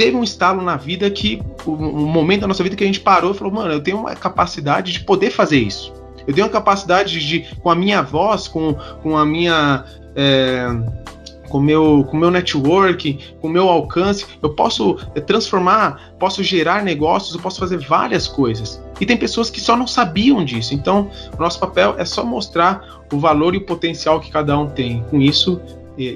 teve 0.00 0.16
um 0.16 0.24
estalo 0.24 0.62
na 0.62 0.78
vida 0.78 1.10
que, 1.10 1.42
um 1.66 2.06
momento 2.06 2.40
da 2.40 2.46
nossa 2.46 2.62
vida 2.62 2.74
que 2.74 2.82
a 2.82 2.86
gente 2.86 3.00
parou 3.00 3.32
e 3.32 3.34
falou, 3.34 3.52
mano, 3.52 3.70
eu 3.70 3.82
tenho 3.82 3.98
uma 3.98 4.16
capacidade 4.16 4.92
de 4.92 5.00
poder 5.00 5.30
fazer 5.30 5.58
isso. 5.58 5.92
Eu 6.26 6.32
tenho 6.32 6.46
uma 6.46 6.52
capacidade 6.52 7.20
de, 7.20 7.40
com 7.60 7.68
a 7.68 7.74
minha 7.74 8.00
voz, 8.00 8.48
com, 8.48 8.72
com 9.02 9.18
a 9.18 9.26
minha. 9.26 9.84
É, 10.16 10.68
com 11.50 11.60
meu, 11.60 12.06
com 12.08 12.16
meu 12.16 12.30
network, 12.30 13.18
com 13.42 13.48
meu 13.48 13.68
alcance, 13.68 14.24
eu 14.40 14.54
posso 14.54 14.96
é, 15.14 15.20
transformar, 15.20 16.14
posso 16.18 16.42
gerar 16.42 16.82
negócios, 16.82 17.34
eu 17.34 17.40
posso 17.40 17.58
fazer 17.58 17.76
várias 17.78 18.26
coisas. 18.26 18.82
E 19.00 19.04
tem 19.04 19.16
pessoas 19.16 19.50
que 19.50 19.60
só 19.60 19.76
não 19.76 19.86
sabiam 19.86 20.42
disso. 20.42 20.72
Então, 20.72 21.10
o 21.36 21.42
nosso 21.42 21.58
papel 21.58 21.96
é 21.98 22.06
só 22.06 22.24
mostrar 22.24 23.02
o 23.12 23.18
valor 23.18 23.54
e 23.54 23.58
o 23.58 23.66
potencial 23.66 24.18
que 24.20 24.30
cada 24.30 24.56
um 24.58 24.68
tem. 24.68 25.04
Com 25.10 25.20
isso, 25.20 25.60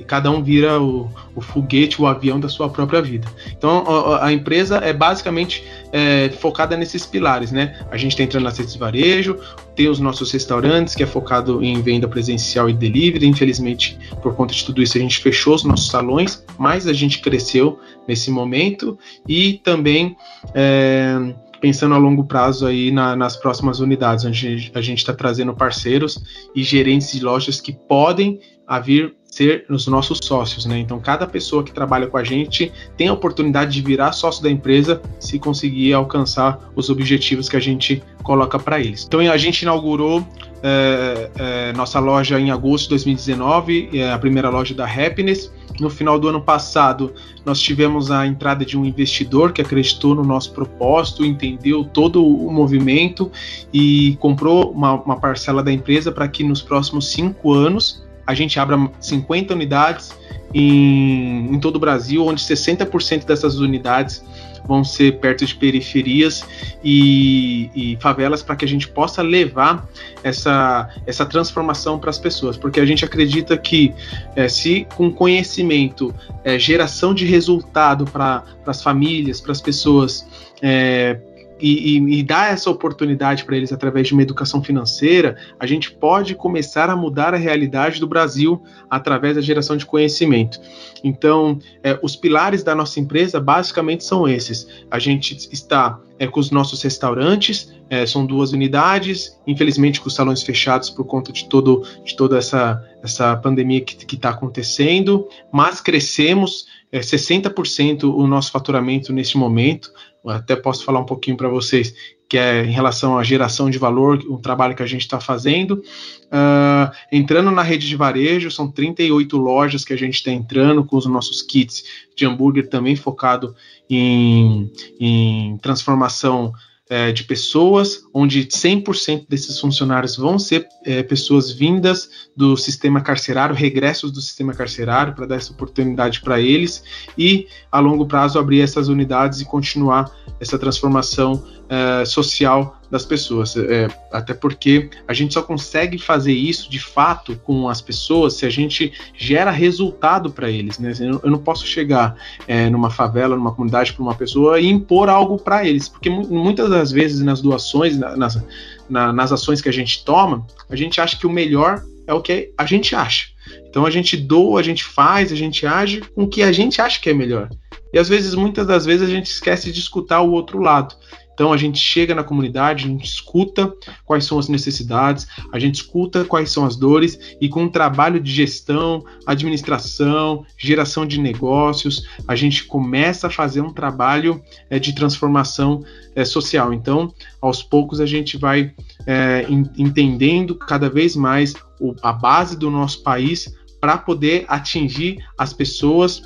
cada 0.06 0.30
um 0.30 0.42
vira 0.42 0.80
o, 0.80 1.10
o, 1.34 1.40
foguete, 1.40 2.00
o 2.00 2.06
avião 2.06 2.40
da 2.40 2.48
sua 2.48 2.68
própria 2.68 3.02
vida. 3.02 3.28
Então 3.56 3.84
a, 3.86 4.26
a 4.26 4.32
empresa 4.32 4.78
é 4.78 4.92
basicamente 4.92 5.64
é, 5.92 6.30
focada 6.40 6.76
nesses 6.76 7.04
pilares, 7.06 7.52
né? 7.52 7.78
A 7.90 7.96
gente 7.96 8.12
está 8.12 8.22
entrando 8.22 8.44
na 8.44 8.50
cesta 8.50 8.72
de 8.72 8.78
varejo, 8.78 9.38
tem 9.76 9.88
os 9.88 10.00
nossos 10.00 10.30
restaurantes, 10.32 10.94
que 10.94 11.02
é 11.02 11.06
focado 11.06 11.62
em 11.62 11.80
venda 11.82 12.08
presencial 12.08 12.68
e 12.68 12.72
delivery. 12.72 13.26
Infelizmente, 13.26 13.98
por 14.22 14.34
conta 14.34 14.54
de 14.54 14.64
tudo 14.64 14.82
isso, 14.82 14.96
a 14.96 15.00
gente 15.00 15.18
fechou 15.18 15.54
os 15.54 15.64
nossos 15.64 15.88
salões, 15.88 16.44
mas 16.58 16.86
a 16.86 16.92
gente 16.92 17.20
cresceu 17.20 17.78
nesse 18.06 18.30
momento 18.30 18.98
e 19.28 19.54
também 19.64 20.16
é, 20.54 21.34
pensando 21.60 21.94
a 21.94 21.98
longo 21.98 22.24
prazo 22.24 22.66
aí 22.66 22.90
na, 22.90 23.16
nas 23.16 23.36
próximas 23.36 23.80
unidades, 23.80 24.24
onde 24.24 24.70
a 24.74 24.80
gente 24.80 24.98
está 24.98 25.14
trazendo 25.14 25.54
parceiros 25.54 26.22
e 26.54 26.62
gerentes 26.62 27.12
de 27.12 27.24
lojas 27.24 27.60
que 27.60 27.72
podem 27.72 28.38
a 28.66 28.78
vir 28.78 29.14
ser 29.34 29.64
os 29.68 29.86
nossos 29.88 30.20
sócios, 30.22 30.64
né? 30.64 30.78
Então, 30.78 31.00
cada 31.00 31.26
pessoa 31.26 31.64
que 31.64 31.72
trabalha 31.72 32.06
com 32.06 32.16
a 32.16 32.22
gente 32.22 32.72
tem 32.96 33.08
a 33.08 33.12
oportunidade 33.12 33.72
de 33.72 33.82
virar 33.82 34.12
sócio 34.12 34.42
da 34.42 34.50
empresa 34.50 35.02
se 35.18 35.38
conseguir 35.38 35.92
alcançar 35.92 36.70
os 36.76 36.88
objetivos 36.88 37.48
que 37.48 37.56
a 37.56 37.60
gente 37.60 38.02
coloca 38.22 38.58
para 38.58 38.78
eles. 38.78 39.04
Então, 39.04 39.20
a 39.20 39.36
gente 39.36 39.62
inaugurou 39.62 40.24
é, 40.62 41.30
é, 41.36 41.72
nossa 41.72 41.98
loja 41.98 42.38
em 42.38 42.50
agosto 42.50 42.84
de 42.84 42.90
2019, 42.90 43.90
é 43.92 44.12
a 44.12 44.18
primeira 44.18 44.48
loja 44.48 44.72
da 44.72 44.86
Happiness. 44.86 45.52
No 45.80 45.90
final 45.90 46.20
do 46.20 46.28
ano 46.28 46.40
passado, 46.40 47.12
nós 47.44 47.60
tivemos 47.60 48.12
a 48.12 48.24
entrada 48.24 48.64
de 48.64 48.78
um 48.78 48.84
investidor 48.84 49.52
que 49.52 49.60
acreditou 49.60 50.14
no 50.14 50.22
nosso 50.22 50.52
propósito, 50.52 51.24
entendeu 51.24 51.84
todo 51.84 52.24
o 52.24 52.50
movimento 52.52 53.30
e 53.72 54.16
comprou 54.20 54.70
uma, 54.70 54.92
uma 54.92 55.16
parcela 55.18 55.62
da 55.64 55.72
empresa 55.72 56.12
para 56.12 56.28
que 56.28 56.44
nos 56.44 56.62
próximos 56.62 57.10
cinco 57.10 57.52
anos 57.52 58.03
a 58.26 58.34
gente 58.34 58.58
abra 58.58 58.90
50 59.00 59.54
unidades 59.54 60.16
em, 60.52 61.54
em 61.54 61.58
todo 61.58 61.76
o 61.76 61.78
Brasil, 61.78 62.24
onde 62.24 62.40
60% 62.40 63.24
dessas 63.24 63.58
unidades 63.58 64.22
vão 64.66 64.82
ser 64.82 65.18
perto 65.18 65.44
de 65.44 65.54
periferias 65.54 66.44
e, 66.82 67.70
e 67.74 67.98
favelas 68.00 68.42
para 68.42 68.56
que 68.56 68.64
a 68.64 68.68
gente 68.68 68.88
possa 68.88 69.22
levar 69.22 69.86
essa, 70.22 70.88
essa 71.06 71.26
transformação 71.26 71.98
para 71.98 72.10
as 72.10 72.18
pessoas, 72.18 72.56
porque 72.56 72.80
a 72.80 72.86
gente 72.86 73.04
acredita 73.04 73.56
que 73.58 73.92
é, 74.34 74.48
se 74.48 74.86
com 74.96 75.12
conhecimento, 75.12 76.14
é, 76.42 76.58
geração 76.58 77.14
de 77.14 77.26
resultado 77.26 78.06
para 78.06 78.42
as 78.66 78.82
famílias, 78.82 79.40
para 79.40 79.52
as 79.52 79.60
pessoas, 79.60 80.26
é, 80.62 81.18
e, 81.60 81.96
e, 81.96 82.18
e 82.18 82.22
dar 82.22 82.52
essa 82.52 82.70
oportunidade 82.70 83.44
para 83.44 83.56
eles 83.56 83.72
através 83.72 84.08
de 84.08 84.12
uma 84.12 84.22
educação 84.22 84.62
financeira, 84.62 85.36
a 85.58 85.66
gente 85.66 85.92
pode 85.92 86.34
começar 86.34 86.90
a 86.90 86.96
mudar 86.96 87.34
a 87.34 87.38
realidade 87.38 88.00
do 88.00 88.06
Brasil 88.06 88.62
através 88.90 89.36
da 89.36 89.40
geração 89.40 89.76
de 89.76 89.86
conhecimento. 89.86 90.60
Então, 91.02 91.58
é, 91.82 91.98
os 92.02 92.16
pilares 92.16 92.62
da 92.62 92.74
nossa 92.74 92.98
empresa 92.98 93.40
basicamente 93.40 94.04
são 94.04 94.26
esses. 94.26 94.66
A 94.90 94.98
gente 94.98 95.48
está 95.52 96.00
é, 96.18 96.26
com 96.26 96.40
os 96.40 96.50
nossos 96.50 96.82
restaurantes, 96.82 97.72
é, 97.90 98.06
são 98.06 98.24
duas 98.24 98.52
unidades, 98.52 99.38
infelizmente 99.46 100.00
com 100.00 100.08
os 100.08 100.14
salões 100.14 100.42
fechados 100.42 100.90
por 100.90 101.04
conta 101.04 101.32
de, 101.32 101.48
todo, 101.48 101.86
de 102.04 102.16
toda 102.16 102.38
essa, 102.38 102.82
essa 103.02 103.36
pandemia 103.36 103.80
que 103.80 104.14
está 104.14 104.30
acontecendo, 104.30 105.28
mas 105.52 105.80
crescemos 105.80 106.66
é, 106.90 107.00
60% 107.00 108.04
o 108.04 108.26
nosso 108.26 108.50
faturamento 108.50 109.12
neste 109.12 109.36
momento 109.36 109.92
até 110.30 110.56
posso 110.56 110.84
falar 110.84 111.00
um 111.00 111.06
pouquinho 111.06 111.36
para 111.36 111.48
vocês, 111.48 111.94
que 112.28 112.38
é 112.38 112.64
em 112.64 112.70
relação 112.70 113.18
à 113.18 113.22
geração 113.22 113.68
de 113.68 113.78
valor, 113.78 114.18
o 114.28 114.38
trabalho 114.38 114.74
que 114.74 114.82
a 114.82 114.86
gente 114.86 115.02
está 115.02 115.20
fazendo. 115.20 115.82
Uh, 116.26 116.90
entrando 117.12 117.50
na 117.50 117.62
rede 117.62 117.86
de 117.86 117.96
varejo, 117.96 118.50
são 118.50 118.70
38 118.70 119.36
lojas 119.36 119.84
que 119.84 119.92
a 119.92 119.96
gente 119.96 120.14
está 120.14 120.30
entrando 120.30 120.84
com 120.84 120.96
os 120.96 121.06
nossos 121.06 121.42
kits 121.42 121.84
de 122.16 122.24
hambúrguer 122.24 122.68
também 122.68 122.96
focado 122.96 123.54
em, 123.88 124.70
em 124.98 125.58
transformação 125.58 126.52
é, 126.88 127.12
de 127.12 127.24
pessoas, 127.24 128.02
onde 128.12 128.44
100% 128.44 129.26
desses 129.28 129.58
funcionários 129.58 130.16
vão 130.16 130.38
ser 130.38 130.68
é, 130.84 131.02
pessoas 131.02 131.50
vindas 131.50 132.28
do 132.36 132.56
sistema 132.56 133.00
carcerário, 133.00 133.54
regressos 133.54 134.12
do 134.12 134.20
sistema 134.20 134.52
carcerário, 134.52 135.14
para 135.14 135.26
dar 135.26 135.36
essa 135.36 135.52
oportunidade 135.52 136.20
para 136.20 136.40
eles 136.40 136.84
e, 137.16 137.46
a 137.72 137.80
longo 137.80 138.06
prazo, 138.06 138.38
abrir 138.38 138.60
essas 138.60 138.88
unidades 138.88 139.40
e 139.40 139.44
continuar 139.44 140.10
essa 140.38 140.58
transformação 140.58 141.42
é, 141.68 142.04
social 142.04 142.80
das 142.94 143.04
pessoas. 143.04 143.56
É, 143.56 143.88
até 144.12 144.32
porque 144.32 144.88
a 145.08 145.12
gente 145.12 145.34
só 145.34 145.42
consegue 145.42 145.98
fazer 145.98 146.32
isso 146.32 146.70
de 146.70 146.78
fato 146.78 147.36
com 147.42 147.68
as 147.68 147.80
pessoas 147.80 148.34
se 148.34 148.46
a 148.46 148.48
gente 148.48 148.92
gera 149.18 149.50
resultado 149.50 150.30
para 150.30 150.48
eles. 150.48 150.78
Né? 150.78 150.92
Eu 151.00 151.28
não 151.28 151.38
posso 151.38 151.66
chegar 151.66 152.14
é, 152.46 152.70
numa 152.70 152.90
favela, 152.90 153.34
numa 153.34 153.50
comunidade 153.50 153.92
para 153.92 154.02
uma 154.02 154.14
pessoa 154.14 154.60
e 154.60 154.68
impor 154.68 155.08
algo 155.08 155.36
para 155.36 155.66
eles, 155.66 155.88
porque 155.88 156.08
muitas 156.08 156.70
das 156.70 156.92
vezes 156.92 157.20
nas 157.20 157.40
doações, 157.42 157.98
nas, 157.98 158.40
na, 158.88 159.12
nas 159.12 159.32
ações 159.32 159.60
que 159.60 159.68
a 159.68 159.72
gente 159.72 160.04
toma, 160.04 160.46
a 160.70 160.76
gente 160.76 161.00
acha 161.00 161.18
que 161.18 161.26
o 161.26 161.30
melhor 161.30 161.82
é 162.06 162.14
o 162.14 162.22
que 162.22 162.52
a 162.56 162.64
gente 162.64 162.94
acha. 162.94 163.26
Então 163.68 163.84
a 163.84 163.90
gente 163.90 164.16
doa, 164.16 164.60
a 164.60 164.62
gente 164.62 164.84
faz, 164.84 165.32
a 165.32 165.36
gente 165.36 165.66
age 165.66 166.00
com 166.14 166.22
o 166.22 166.28
que 166.28 166.44
a 166.44 166.52
gente 166.52 166.80
acha 166.80 167.00
que 167.00 167.10
é 167.10 167.14
melhor. 167.14 167.48
E 167.92 167.98
às 167.98 168.08
vezes, 168.08 168.34
muitas 168.34 168.66
das 168.66 168.84
vezes, 168.84 169.08
a 169.08 169.10
gente 169.10 169.26
esquece 169.26 169.70
de 169.70 169.78
escutar 169.78 170.20
o 170.20 170.32
outro 170.32 170.60
lado. 170.60 170.96
Então 171.34 171.52
a 171.52 171.56
gente 171.56 171.78
chega 171.78 172.14
na 172.14 172.24
comunidade, 172.24 172.84
a 172.84 172.88
gente 172.88 173.04
escuta 173.04 173.74
quais 174.04 174.24
são 174.24 174.38
as 174.38 174.48
necessidades, 174.48 175.26
a 175.52 175.58
gente 175.58 175.76
escuta 175.76 176.24
quais 176.24 176.50
são 176.50 176.64
as 176.64 176.76
dores 176.76 177.36
e 177.40 177.48
com 177.48 177.64
um 177.64 177.68
trabalho 177.68 178.20
de 178.20 178.32
gestão, 178.32 179.04
administração, 179.26 180.46
geração 180.56 181.04
de 181.04 181.20
negócios, 181.20 182.06
a 182.26 182.36
gente 182.36 182.64
começa 182.64 183.26
a 183.26 183.30
fazer 183.30 183.60
um 183.60 183.72
trabalho 183.72 184.40
é, 184.70 184.78
de 184.78 184.94
transformação 184.94 185.84
é, 186.14 186.24
social. 186.24 186.72
Então, 186.72 187.12
aos 187.40 187.62
poucos 187.62 188.00
a 188.00 188.06
gente 188.06 188.38
vai 188.38 188.72
é, 189.06 189.46
entendendo 189.76 190.54
cada 190.54 190.88
vez 190.88 191.16
mais 191.16 191.54
o, 191.80 191.94
a 192.02 192.12
base 192.12 192.56
do 192.56 192.70
nosso 192.70 193.02
país 193.02 193.52
para 193.80 193.98
poder 193.98 194.46
atingir 194.48 195.18
as 195.36 195.52
pessoas 195.52 196.22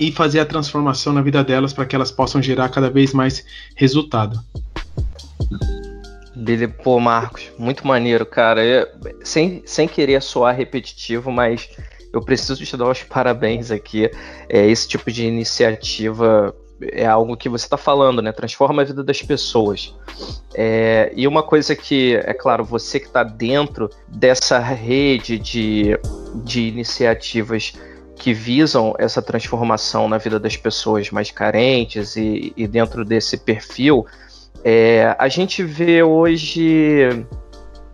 e 0.00 0.10
fazer 0.10 0.40
a 0.40 0.46
transformação 0.46 1.12
na 1.12 1.22
vida 1.22 1.42
delas 1.42 1.72
para 1.72 1.86
que 1.86 1.94
elas 1.94 2.10
possam 2.10 2.42
gerar 2.42 2.68
cada 2.68 2.90
vez 2.90 3.12
mais 3.12 3.44
resultado. 3.74 4.40
Billy, 6.34 6.66
pô, 6.66 6.98
Marcos, 6.98 7.50
muito 7.58 7.86
maneiro, 7.86 8.26
cara. 8.26 8.64
Eu, 8.64 8.86
sem, 9.22 9.62
sem 9.64 9.86
querer 9.86 10.20
soar 10.20 10.54
repetitivo, 10.56 11.30
mas 11.30 11.68
eu 12.12 12.20
preciso 12.20 12.64
te 12.64 12.76
dar 12.76 12.90
os 12.90 13.02
parabéns 13.02 13.70
aqui. 13.70 14.10
É, 14.48 14.66
esse 14.66 14.88
tipo 14.88 15.10
de 15.10 15.26
iniciativa 15.26 16.54
é 16.80 17.06
algo 17.06 17.36
que 17.36 17.48
você 17.48 17.66
está 17.66 17.76
falando, 17.76 18.20
né? 18.20 18.32
Transforma 18.32 18.82
a 18.82 18.84
vida 18.84 19.02
das 19.02 19.22
pessoas. 19.22 19.94
É, 20.54 21.12
e 21.14 21.26
uma 21.26 21.42
coisa 21.42 21.74
que, 21.74 22.16
é 22.16 22.34
claro, 22.34 22.64
você 22.64 22.98
que 22.98 23.06
está 23.06 23.22
dentro 23.22 23.88
dessa 24.08 24.58
rede 24.58 25.38
de, 25.38 25.98
de 26.44 26.62
iniciativas 26.62 27.74
que 28.16 28.32
visam 28.32 28.94
essa 28.98 29.20
transformação 29.20 30.08
na 30.08 30.18
vida 30.18 30.38
das 30.38 30.56
pessoas 30.56 31.10
mais 31.10 31.30
carentes 31.30 32.16
e, 32.16 32.52
e 32.56 32.66
dentro 32.66 33.04
desse 33.04 33.36
perfil, 33.36 34.06
é, 34.62 35.14
a 35.18 35.28
gente 35.28 35.62
vê 35.62 36.02
hoje 36.02 37.08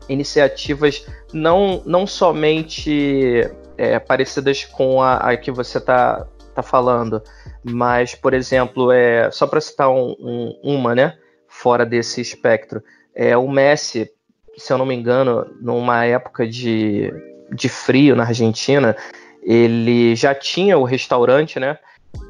iniciativas 0.08 1.06
não, 1.32 1.82
não 1.86 2.06
somente 2.06 3.48
é, 3.76 3.98
parecidas 3.98 4.64
com 4.64 5.02
a, 5.02 5.16
a 5.16 5.36
que 5.36 5.50
você 5.50 5.78
está 5.78 6.26
tá 6.54 6.62
falando, 6.62 7.22
mas, 7.62 8.14
por 8.14 8.34
exemplo, 8.34 8.92
é, 8.92 9.30
só 9.30 9.46
para 9.46 9.60
citar 9.60 9.90
um, 9.90 10.14
um, 10.20 10.60
uma, 10.62 10.94
né, 10.94 11.16
fora 11.48 11.86
desse 11.86 12.20
espectro, 12.20 12.82
é, 13.14 13.36
o 13.36 13.48
Messi, 13.48 14.10
se 14.56 14.72
eu 14.72 14.78
não 14.78 14.86
me 14.86 14.94
engano, 14.94 15.46
numa 15.60 16.04
época 16.04 16.46
de, 16.46 17.12
de 17.52 17.68
frio 17.68 18.14
na 18.14 18.24
Argentina, 18.24 18.96
ele 19.42 20.14
já 20.14 20.34
tinha 20.34 20.78
o 20.78 20.84
restaurante, 20.84 21.58
né? 21.58 21.78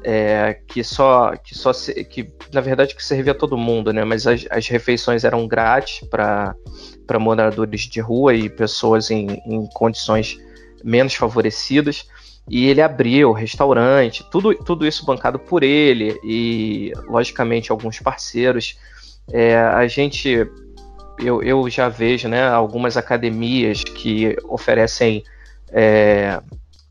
É, 0.03 0.59
que 0.67 0.83
só 0.83 1.35
que 1.35 1.55
só 1.55 1.71
que 1.73 2.31
na 2.53 2.61
verdade 2.61 2.95
que 2.95 3.03
servia 3.03 3.33
todo 3.33 3.57
mundo, 3.57 3.91
né? 3.91 4.03
Mas 4.03 4.27
as, 4.27 4.45
as 4.49 4.67
refeições 4.67 5.23
eram 5.23 5.47
grátis 5.47 6.07
para 6.07 6.55
para 7.07 7.19
moradores 7.19 7.81
de 7.81 7.99
rua 7.99 8.33
e 8.33 8.49
pessoas 8.49 9.11
em, 9.11 9.41
em 9.45 9.67
condições 9.73 10.37
menos 10.83 11.13
favorecidas. 11.13 12.07
E 12.49 12.67
ele 12.67 12.81
abriu 12.81 13.29
o 13.29 13.33
restaurante, 13.33 14.25
tudo, 14.31 14.55
tudo 14.55 14.85
isso 14.85 15.05
bancado 15.05 15.39
por 15.39 15.63
ele 15.63 16.19
e, 16.23 16.91
logicamente, 17.07 17.71
alguns 17.71 17.99
parceiros. 17.99 18.77
É, 19.31 19.57
a 19.57 19.87
gente, 19.87 20.47
eu, 21.19 21.41
eu 21.43 21.69
já 21.69 21.87
vejo 21.87 22.27
né, 22.27 22.47
algumas 22.47 22.97
academias 22.97 23.83
que 23.83 24.35
oferecem 24.49 25.23
é, 25.71 26.41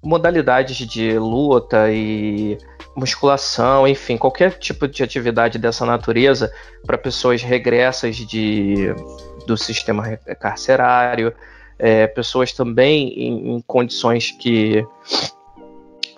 modalidades 0.02 0.76
de 0.76 1.18
luta 1.18 1.90
e 1.90 2.56
musculação, 2.96 3.86
enfim, 3.86 4.16
qualquer 4.16 4.58
tipo 4.58 4.88
de 4.88 5.02
atividade 5.02 5.58
dessa 5.58 5.84
natureza 5.86 6.52
para 6.84 6.98
pessoas 6.98 7.42
regressas 7.42 8.16
de, 8.16 8.94
do 9.46 9.56
sistema 9.56 10.16
carcerário, 10.40 11.32
é, 11.78 12.06
pessoas 12.06 12.52
também 12.52 13.08
em, 13.08 13.56
em, 13.56 13.60
condições 13.62 14.30
que 14.30 14.84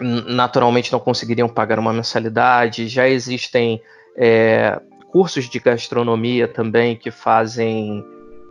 naturalmente 0.00 0.90
não 0.92 0.98
conseguiriam 0.98 1.48
pagar 1.48 1.78
uma 1.78 1.92
mensalidade. 1.92 2.88
Já 2.88 3.08
existem 3.08 3.80
é, 4.16 4.80
cursos 5.12 5.48
de 5.48 5.60
gastronomia 5.60 6.48
também 6.48 6.96
que 6.96 7.10
fazem 7.10 8.04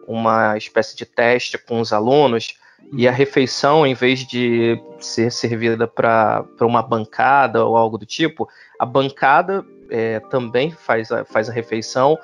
uma 0.07 0.57
espécie 0.57 0.95
de 0.95 1.05
teste 1.05 1.57
com 1.57 1.79
os 1.79 1.91
alunos 1.91 2.53
e 2.93 3.07
a 3.07 3.11
refeição, 3.11 3.85
em 3.87 3.93
vez 3.93 4.25
de 4.25 4.81
ser 4.99 5.31
servida 5.31 5.87
para 5.87 6.45
uma 6.61 6.81
bancada 6.81 7.65
ou 7.65 7.77
algo 7.77 7.97
do 7.97 8.05
tipo, 8.05 8.47
a 8.77 8.85
bancada 8.85 9.65
é, 9.89 10.19
também 10.19 10.71
faz 10.71 11.11
a, 11.11 11.23
faz 11.23 11.49
a 11.49 11.53
refeição, 11.53 12.17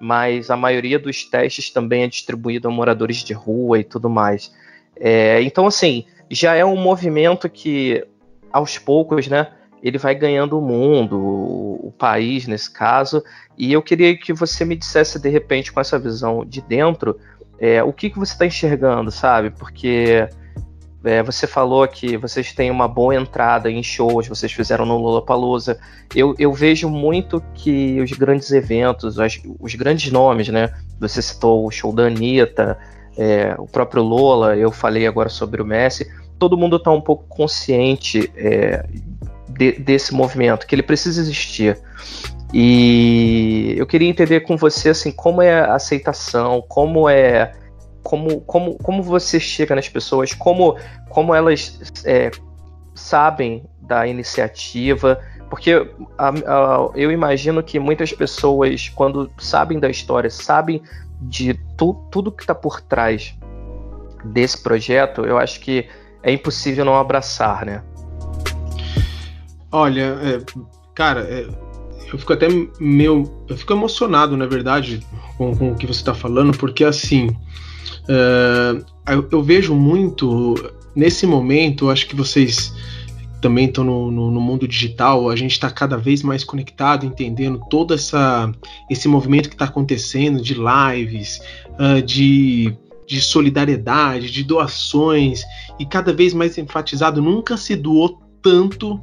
mas 0.00 0.50
a 0.50 0.56
maioria 0.56 0.98
dos 0.98 1.24
testes 1.24 1.70
também 1.70 2.02
é 2.02 2.08
distribuído 2.08 2.68
a 2.68 2.70
moradores 2.70 3.18
de 3.18 3.32
rua 3.32 3.78
e 3.78 3.84
tudo 3.84 4.08
mais. 4.08 4.52
É, 4.96 5.42
então, 5.42 5.66
assim, 5.66 6.04
já 6.30 6.54
é 6.54 6.64
um 6.64 6.76
movimento 6.76 7.48
que, 7.48 8.06
aos 8.52 8.78
poucos, 8.78 9.28
né, 9.28 9.48
ele 9.82 9.98
vai 9.98 10.14
ganhando 10.14 10.58
o 10.58 10.62
mundo, 10.62 11.18
o, 11.18 11.88
o 11.88 11.92
país 11.92 12.46
nesse 12.46 12.70
caso, 12.70 13.22
e 13.56 13.72
eu 13.72 13.82
queria 13.82 14.16
que 14.16 14.32
você 14.32 14.64
me 14.64 14.76
dissesse, 14.76 15.18
de 15.18 15.28
repente, 15.28 15.70
com 15.70 15.80
essa 15.80 15.98
visão 15.98 16.44
de 16.44 16.62
dentro, 16.62 17.18
é, 17.64 17.82
o 17.82 17.94
que, 17.94 18.10
que 18.10 18.18
você 18.18 18.34
está 18.34 18.44
enxergando, 18.44 19.10
sabe? 19.10 19.48
Porque 19.48 20.28
é, 21.02 21.22
você 21.22 21.46
falou 21.46 21.88
que 21.88 22.14
vocês 22.18 22.52
têm 22.52 22.70
uma 22.70 22.86
boa 22.86 23.14
entrada 23.16 23.70
em 23.70 23.82
shows, 23.82 24.28
vocês 24.28 24.52
fizeram 24.52 24.84
no 24.84 24.98
Lollapalooza. 24.98 25.78
Eu, 26.14 26.34
eu 26.38 26.52
vejo 26.52 26.90
muito 26.90 27.42
que 27.54 27.98
os 28.02 28.12
grandes 28.12 28.50
eventos, 28.50 29.16
os, 29.16 29.40
os 29.58 29.74
grandes 29.76 30.12
nomes, 30.12 30.48
né? 30.48 30.74
Você 31.00 31.22
citou 31.22 31.66
o 31.66 31.70
show 31.70 31.90
da 31.90 32.02
Anitta, 32.02 32.78
é, 33.16 33.54
o 33.56 33.66
próprio 33.66 34.02
Lola, 34.02 34.54
eu 34.58 34.70
falei 34.70 35.06
agora 35.06 35.30
sobre 35.30 35.62
o 35.62 35.64
Messi. 35.64 36.06
Todo 36.38 36.58
mundo 36.58 36.76
está 36.76 36.90
um 36.90 37.00
pouco 37.00 37.24
consciente 37.30 38.30
é, 38.36 38.84
de, 39.48 39.72
desse 39.72 40.12
movimento, 40.12 40.66
que 40.66 40.74
ele 40.74 40.82
precisa 40.82 41.18
existir. 41.18 41.78
E 42.56 43.74
eu 43.76 43.84
queria 43.84 44.08
entender 44.08 44.40
com 44.40 44.56
você 44.56 44.90
assim 44.90 45.10
como 45.10 45.42
é 45.42 45.60
a 45.60 45.74
aceitação, 45.74 46.62
como 46.68 47.08
é 47.08 47.52
como, 48.00 48.40
como, 48.42 48.78
como 48.78 49.02
você 49.02 49.40
chega 49.40 49.74
nas 49.74 49.88
pessoas, 49.88 50.32
como, 50.32 50.76
como 51.08 51.34
elas 51.34 51.80
é, 52.04 52.30
sabem 52.94 53.64
da 53.80 54.06
iniciativa, 54.06 55.20
porque 55.50 55.72
a, 56.16 56.28
a, 56.28 56.90
eu 56.94 57.10
imagino 57.10 57.60
que 57.60 57.80
muitas 57.80 58.12
pessoas, 58.12 58.88
quando 58.88 59.28
sabem 59.38 59.80
da 59.80 59.90
história, 59.90 60.30
sabem 60.30 60.80
de 61.22 61.54
tu, 61.76 61.94
tudo 62.12 62.30
que 62.30 62.44
está 62.44 62.54
por 62.54 62.80
trás 62.80 63.36
desse 64.24 64.62
projeto, 64.62 65.24
eu 65.24 65.38
acho 65.38 65.58
que 65.58 65.88
é 66.22 66.30
impossível 66.30 66.84
não 66.84 66.96
abraçar, 66.96 67.66
né? 67.66 67.82
Olha, 69.72 70.16
é, 70.22 70.62
cara, 70.94 71.22
é, 71.22 71.48
eu 72.12 72.18
fico 72.18 72.32
até 72.32 72.48
meio. 72.80 73.30
Eu 73.48 73.56
fico 73.56 73.72
emocionado, 73.72 74.36
na 74.36 74.46
verdade, 74.46 75.00
com, 75.36 75.54
com 75.56 75.72
o 75.72 75.74
que 75.74 75.86
você 75.86 76.00
está 76.00 76.14
falando, 76.14 76.56
porque 76.56 76.84
assim. 76.84 77.28
Uh, 78.04 78.84
eu, 79.10 79.26
eu, 79.30 79.42
vejo 79.42 79.74
muito 79.74 80.54
nesse 80.94 81.26
momento, 81.26 81.90
acho 81.90 82.06
que 82.06 82.14
vocês 82.14 82.72
também 83.40 83.66
estão 83.66 83.84
no, 83.84 84.10
no, 84.10 84.30
no, 84.30 84.40
mundo 84.40 84.66
digital, 84.66 85.28
a 85.28 85.36
gente 85.36 85.52
está 85.52 85.70
cada 85.70 85.98
vez 85.98 86.22
mais 86.22 86.42
conectado, 86.42 87.04
entendendo 87.04 87.60
todo 87.68 87.92
essa, 87.92 88.50
esse 88.90 89.06
movimento 89.06 89.50
que 89.50 89.54
está 89.54 89.66
acontecendo 89.66 90.40
de 90.40 90.54
lives, 90.54 91.40
uh, 91.78 92.00
de, 92.00 92.74
de 93.06 93.20
solidariedade, 93.20 94.30
de 94.30 94.42
doações, 94.44 95.42
e 95.78 95.84
cada 95.84 96.12
vez 96.12 96.32
mais 96.32 96.56
enfatizado, 96.56 97.20
nunca 97.20 97.56
se 97.58 97.76
doou 97.76 98.18
tanto 98.40 99.00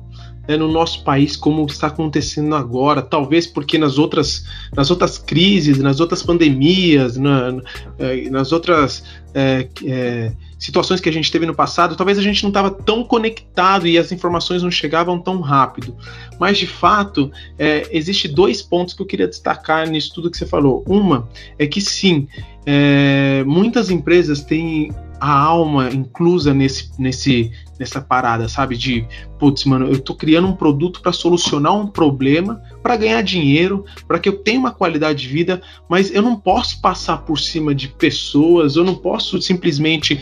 né, 0.47 0.57
no 0.57 0.67
nosso 0.67 1.03
país 1.03 1.35
como 1.35 1.65
está 1.65 1.87
acontecendo 1.87 2.55
agora, 2.55 3.01
talvez 3.01 3.45
porque 3.45 3.77
nas 3.77 3.97
outras, 3.97 4.45
nas 4.75 4.89
outras 4.89 5.17
crises, 5.17 5.77
nas 5.77 5.99
outras 5.99 6.23
pandemias, 6.23 7.17
na, 7.17 7.61
eh, 7.99 8.29
nas 8.29 8.51
outras 8.51 9.03
é, 9.33 9.67
é, 9.85 10.31
situações 10.57 10.99
que 10.99 11.09
a 11.09 11.13
gente 11.13 11.31
teve 11.31 11.45
no 11.45 11.55
passado, 11.55 11.95
talvez 11.95 12.17
a 12.17 12.21
gente 12.21 12.43
não 12.43 12.49
estava 12.49 12.71
tão 12.71 13.03
conectado 13.03 13.87
e 13.87 13.97
as 13.97 14.11
informações 14.11 14.63
não 14.63 14.71
chegavam 14.71 15.19
tão 15.19 15.39
rápido. 15.41 15.95
Mas 16.39 16.57
de 16.57 16.67
fato, 16.67 17.31
é, 17.57 17.87
existe 17.91 18.27
dois 18.27 18.61
pontos 18.61 18.93
que 18.93 19.01
eu 19.01 19.05
queria 19.05 19.27
destacar 19.27 19.87
nisso 19.89 20.13
tudo 20.13 20.29
que 20.29 20.37
você 20.37 20.45
falou. 20.45 20.83
Uma 20.87 21.29
é 21.57 21.65
que 21.65 21.81
sim, 21.81 22.27
muitas 23.45 23.89
empresas 23.89 24.43
têm 24.43 24.91
a 25.21 25.31
alma 25.31 25.89
inclusa 25.93 26.51
nesse, 26.51 26.89
nesse, 26.97 27.51
nessa 27.81 27.99
parada, 27.99 28.47
sabe? 28.47 28.77
De, 28.77 29.05
putz, 29.39 29.65
mano, 29.65 29.87
eu 29.87 29.99
tô 29.99 30.15
criando 30.15 30.47
um 30.47 30.55
produto 30.55 31.01
para 31.01 31.11
solucionar 31.11 31.73
um 31.75 31.87
problema, 31.87 32.61
para 32.81 32.97
ganhar 32.97 33.21
dinheiro, 33.21 33.85
para 34.07 34.19
que 34.19 34.27
eu 34.27 34.37
tenha 34.37 34.59
uma 34.59 34.71
qualidade 34.71 35.21
de 35.21 35.27
vida, 35.27 35.61
mas 35.89 36.13
eu 36.13 36.21
não 36.21 36.35
posso 36.35 36.81
passar 36.81 37.19
por 37.19 37.39
cima 37.39 37.73
de 37.75 37.87
pessoas, 37.87 38.75
eu 38.75 38.83
não 38.83 38.95
posso 38.95 39.41
simplesmente 39.41 40.19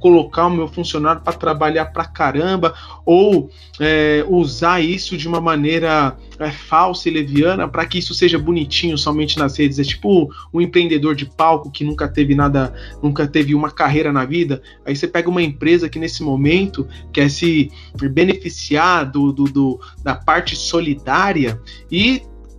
colocar 0.00 0.46
o 0.46 0.50
meu 0.50 0.68
funcionário 0.68 1.22
para 1.22 1.32
trabalhar 1.32 1.86
pra 1.86 2.04
caramba, 2.04 2.74
ou 3.04 3.50
é, 3.80 4.24
usar 4.28 4.80
isso 4.80 5.16
de 5.16 5.28
uma 5.28 5.40
maneira 5.40 6.16
é, 6.38 6.50
falsa 6.50 7.08
e 7.08 7.12
leviana 7.12 7.68
para 7.68 7.86
que 7.86 7.98
isso 7.98 8.14
seja 8.14 8.38
bonitinho 8.38 8.98
somente 8.98 9.38
nas 9.38 9.56
redes. 9.58 9.78
É 9.78 9.84
tipo 9.84 10.30
um 10.52 10.60
empreendedor 10.60 11.14
de 11.14 11.26
palco 11.26 11.70
que 11.70 11.84
nunca 11.84 12.08
teve 12.08 12.34
nada, 12.34 12.74
nunca 13.02 13.26
teve 13.26 13.54
uma 13.54 13.70
carreira 13.70 14.12
na 14.12 14.24
vida. 14.24 14.62
Aí 14.84 14.96
você 14.96 15.06
pega 15.06 15.28
uma 15.28 15.42
empresa 15.42 15.88
que 15.88 15.98
nesse 15.98 16.22
momento 16.22 16.86
quer 17.12 17.30
se 17.30 17.70
beneficiar 18.10 19.10
do, 19.10 19.32
do, 19.32 19.44
do 19.44 19.80
da 20.02 20.14
parte 20.14 20.56
solidária 20.56 21.60
e 21.90 21.97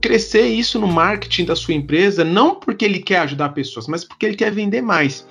crescer 0.01 0.47
isso 0.47 0.79
no 0.79 0.87
marketing 0.87 1.45
da 1.45 1.55
sua 1.55 1.73
empresa, 1.73 2.23
não 2.23 2.55
porque 2.55 2.85
ele 2.85 2.99
quer 2.99 3.19
ajudar 3.19 3.49
pessoas, 3.49 3.87
mas 3.87 4.03
porque 4.03 4.25
ele 4.25 4.35
quer 4.35 4.51
vender 4.51 4.81
mais. 4.81 5.27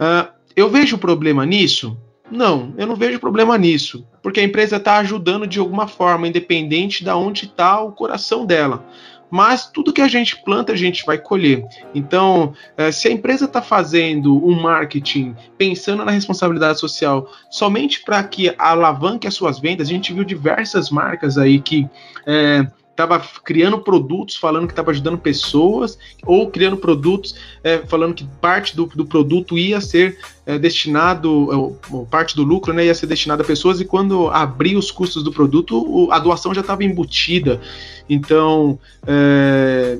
Uh, 0.00 0.32
eu 0.54 0.70
vejo 0.70 0.96
problema 0.98 1.44
nisso? 1.44 1.96
Não, 2.30 2.74
eu 2.76 2.86
não 2.86 2.96
vejo 2.96 3.20
problema 3.20 3.56
nisso, 3.56 4.06
porque 4.22 4.40
a 4.40 4.42
empresa 4.42 4.76
está 4.76 4.96
ajudando 4.98 5.46
de 5.46 5.58
alguma 5.58 5.86
forma, 5.86 6.26
independente 6.26 7.04
de 7.04 7.10
onde 7.10 7.44
está 7.44 7.80
o 7.80 7.92
coração 7.92 8.44
dela. 8.44 8.84
Mas 9.30 9.66
tudo 9.66 9.92
que 9.92 10.00
a 10.00 10.08
gente 10.08 10.36
planta, 10.42 10.72
a 10.72 10.76
gente 10.76 11.04
vai 11.04 11.18
colher. 11.18 11.64
Então, 11.94 12.54
eh, 12.76 12.92
se 12.92 13.08
a 13.08 13.10
empresa 13.10 13.44
está 13.44 13.60
fazendo 13.60 14.34
um 14.44 14.60
marketing 14.60 15.34
pensando 15.58 16.04
na 16.04 16.12
responsabilidade 16.12 16.78
social 16.78 17.28
somente 17.50 18.02
para 18.04 18.22
que 18.22 18.54
alavanque 18.56 19.26
as 19.26 19.34
suas 19.34 19.58
vendas, 19.58 19.88
a 19.88 19.90
gente 19.90 20.12
viu 20.12 20.24
diversas 20.24 20.90
marcas 20.90 21.36
aí 21.38 21.60
que 21.60 21.88
é, 22.24 22.66
estava 22.96 23.22
criando 23.44 23.78
produtos 23.78 24.36
falando 24.36 24.66
que 24.66 24.72
estava 24.72 24.90
ajudando 24.90 25.18
pessoas, 25.18 25.98
ou 26.24 26.50
criando 26.50 26.78
produtos 26.78 27.36
é, 27.62 27.78
falando 27.86 28.14
que 28.14 28.24
parte 28.40 28.74
do, 28.74 28.86
do 28.86 29.04
produto 29.04 29.58
ia 29.58 29.80
ser 29.80 30.18
é, 30.46 30.58
destinado, 30.58 31.76
é, 31.92 32.04
parte 32.10 32.34
do 32.34 32.42
lucro 32.42 32.72
né, 32.72 32.86
ia 32.86 32.94
ser 32.94 33.06
destinado 33.06 33.42
a 33.42 33.44
pessoas, 33.44 33.80
e 33.80 33.84
quando 33.84 34.28
abrir 34.28 34.76
os 34.76 34.90
custos 34.90 35.22
do 35.22 35.30
produto, 35.30 35.76
o, 35.76 36.10
a 36.10 36.18
doação 36.18 36.54
já 36.54 36.62
estava 36.62 36.82
embutida. 36.82 37.60
Então, 38.08 38.78
é, 39.06 39.98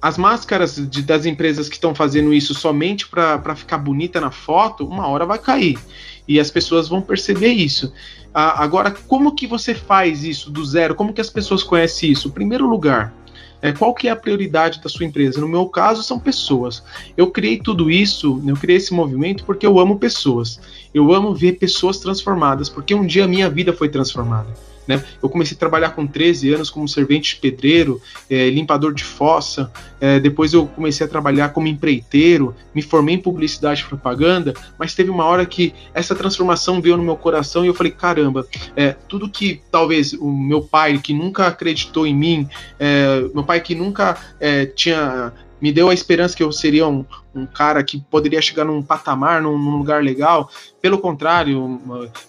as 0.00 0.16
máscaras 0.16 0.76
de, 0.76 1.02
das 1.02 1.26
empresas 1.26 1.68
que 1.68 1.74
estão 1.74 1.94
fazendo 1.94 2.32
isso 2.32 2.54
somente 2.54 3.06
para 3.06 3.54
ficar 3.54 3.78
bonita 3.78 4.20
na 4.20 4.30
foto, 4.30 4.86
uma 4.86 5.06
hora 5.06 5.26
vai 5.26 5.38
cair. 5.38 5.78
E 6.26 6.38
as 6.38 6.50
pessoas 6.50 6.88
vão 6.88 7.00
perceber 7.00 7.52
isso. 7.52 7.92
Ah, 8.32 8.62
agora, 8.62 8.90
como 8.90 9.34
que 9.34 9.46
você 9.46 9.74
faz 9.74 10.22
isso 10.24 10.50
do 10.50 10.64
zero? 10.64 10.94
Como 10.94 11.12
que 11.12 11.20
as 11.20 11.30
pessoas 11.30 11.62
conhecem 11.62 12.12
isso? 12.12 12.28
Em 12.28 12.32
primeiro 12.32 12.68
lugar, 12.68 13.12
é, 13.60 13.72
qual 13.72 13.92
que 13.92 14.06
é 14.06 14.10
a 14.10 14.16
prioridade 14.16 14.80
da 14.80 14.88
sua 14.88 15.04
empresa? 15.04 15.40
No 15.40 15.48
meu 15.48 15.66
caso, 15.66 16.02
são 16.02 16.18
pessoas. 16.18 16.82
Eu 17.16 17.30
criei 17.30 17.58
tudo 17.58 17.90
isso, 17.90 18.40
eu 18.46 18.56
criei 18.56 18.76
esse 18.76 18.94
movimento 18.94 19.44
porque 19.44 19.66
eu 19.66 19.78
amo 19.80 19.98
pessoas. 19.98 20.60
Eu 20.94 21.12
amo 21.12 21.34
ver 21.34 21.58
pessoas 21.58 21.98
transformadas, 21.98 22.68
porque 22.68 22.94
um 22.94 23.06
dia 23.06 23.24
a 23.24 23.28
minha 23.28 23.50
vida 23.50 23.72
foi 23.72 23.88
transformada. 23.88 24.48
Né? 24.88 25.04
Eu 25.22 25.28
comecei 25.28 25.54
a 25.54 25.60
trabalhar 25.60 25.90
com 25.90 26.06
13 26.06 26.54
anos 26.54 26.70
como 26.70 26.88
servente 26.88 27.36
pedreiro, 27.36 28.00
é, 28.30 28.48
limpador 28.48 28.94
de 28.94 29.04
fossa. 29.04 29.70
É, 30.00 30.18
depois 30.18 30.54
eu 30.54 30.66
comecei 30.66 31.06
a 31.06 31.08
trabalhar 31.08 31.50
como 31.50 31.68
empreiteiro, 31.68 32.56
me 32.74 32.80
formei 32.80 33.16
em 33.16 33.18
publicidade 33.18 33.82
e 33.82 33.84
propaganda. 33.84 34.54
Mas 34.78 34.94
teve 34.94 35.10
uma 35.10 35.26
hora 35.26 35.44
que 35.44 35.74
essa 35.92 36.14
transformação 36.14 36.80
veio 36.80 36.96
no 36.96 37.02
meu 37.02 37.16
coração 37.16 37.64
e 37.64 37.68
eu 37.68 37.74
falei: 37.74 37.92
caramba, 37.92 38.46
é, 38.74 38.96
tudo 39.06 39.28
que 39.28 39.60
talvez 39.70 40.14
o 40.14 40.32
meu 40.32 40.62
pai, 40.62 40.98
que 40.98 41.12
nunca 41.12 41.46
acreditou 41.46 42.06
em 42.06 42.14
mim, 42.14 42.48
é, 42.80 43.28
meu 43.34 43.44
pai 43.44 43.60
que 43.60 43.74
nunca 43.74 44.16
é, 44.40 44.64
tinha 44.64 45.32
me 45.60 45.72
deu 45.72 45.88
a 45.88 45.94
esperança 45.94 46.36
que 46.36 46.42
eu 46.42 46.52
seria 46.52 46.86
um, 46.86 47.04
um 47.34 47.46
cara 47.46 47.82
que 47.82 48.00
poderia 48.10 48.40
chegar 48.40 48.64
num 48.64 48.82
patamar, 48.82 49.42
num, 49.42 49.58
num, 49.58 49.76
lugar 49.76 50.02
legal. 50.02 50.50
Pelo 50.80 50.98
contrário, 50.98 51.80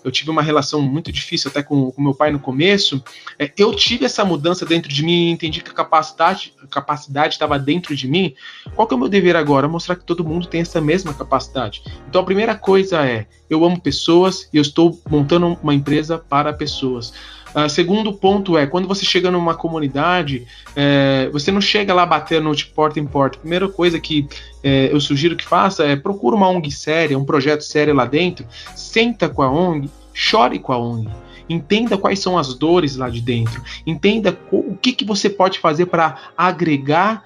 eu 0.03 0.11
tive 0.11 0.29
uma 0.29 0.41
relação 0.41 0.81
muito 0.81 1.11
difícil 1.11 1.49
até 1.49 1.61
com, 1.61 1.91
com 1.91 2.01
meu 2.01 2.13
pai 2.13 2.31
no 2.31 2.39
começo. 2.39 3.03
É, 3.37 3.51
eu 3.57 3.73
tive 3.75 4.05
essa 4.05 4.25
mudança 4.25 4.65
dentro 4.65 4.91
de 4.91 5.03
mim 5.03 5.27
e 5.27 5.31
entendi 5.31 5.61
que 5.61 5.69
a 5.69 5.73
capacidade 5.73 6.53
capacidade 6.69 7.33
estava 7.33 7.57
dentro 7.57 7.95
de 7.95 8.07
mim. 8.07 8.33
Qual 8.75 8.87
que 8.87 8.93
é 8.93 8.97
o 8.97 8.99
meu 8.99 9.09
dever 9.09 9.35
agora? 9.35 9.67
Mostrar 9.67 9.95
que 9.95 10.05
todo 10.05 10.23
mundo 10.23 10.47
tem 10.47 10.61
essa 10.61 10.79
mesma 10.79 11.13
capacidade. 11.13 11.83
Então 12.07 12.21
a 12.21 12.25
primeira 12.25 12.55
coisa 12.55 13.05
é, 13.05 13.27
eu 13.49 13.65
amo 13.65 13.79
pessoas 13.79 14.47
e 14.53 14.57
eu 14.57 14.61
estou 14.61 14.99
montando 15.09 15.57
uma 15.61 15.73
empresa 15.73 16.17
para 16.17 16.53
pessoas. 16.53 17.13
Uh, 17.55 17.69
segundo 17.69 18.13
ponto 18.13 18.57
é, 18.57 18.67
quando 18.67 18.87
você 18.87 19.05
chega 19.05 19.31
numa 19.31 19.55
comunidade, 19.55 20.45
é, 20.75 21.29
você 21.31 21.51
não 21.51 21.61
chega 21.61 21.93
lá 21.93 22.05
batendo 22.05 22.53
de 22.55 22.65
porta 22.65 22.99
em 22.99 23.05
porta. 23.05 23.39
primeira 23.39 23.67
coisa 23.67 23.99
que 23.99 24.27
é, 24.63 24.89
eu 24.91 24.99
sugiro 25.01 25.35
que 25.35 25.45
faça 25.45 25.83
é 25.83 25.95
procura 25.95 26.35
uma 26.35 26.47
ONG 26.47 26.69
séria, 26.71 27.17
um 27.17 27.25
projeto 27.25 27.61
sério 27.61 27.93
lá 27.93 28.05
dentro, 28.05 28.45
senta 28.75 29.27
com 29.27 29.41
a 29.41 29.49
ONG, 29.49 29.89
chore 30.13 30.59
com 30.59 30.73
a 30.73 30.77
ONG. 30.77 31.09
Entenda 31.49 31.97
quais 31.97 32.19
são 32.19 32.37
as 32.37 32.53
dores 32.53 32.95
lá 32.95 33.09
de 33.09 33.21
dentro. 33.21 33.63
Entenda 33.85 34.37
o 34.51 34.77
que, 34.77 34.93
que 34.93 35.03
você 35.03 35.27
pode 35.27 35.57
fazer 35.57 35.87
para 35.87 36.15
agregar 36.37 37.23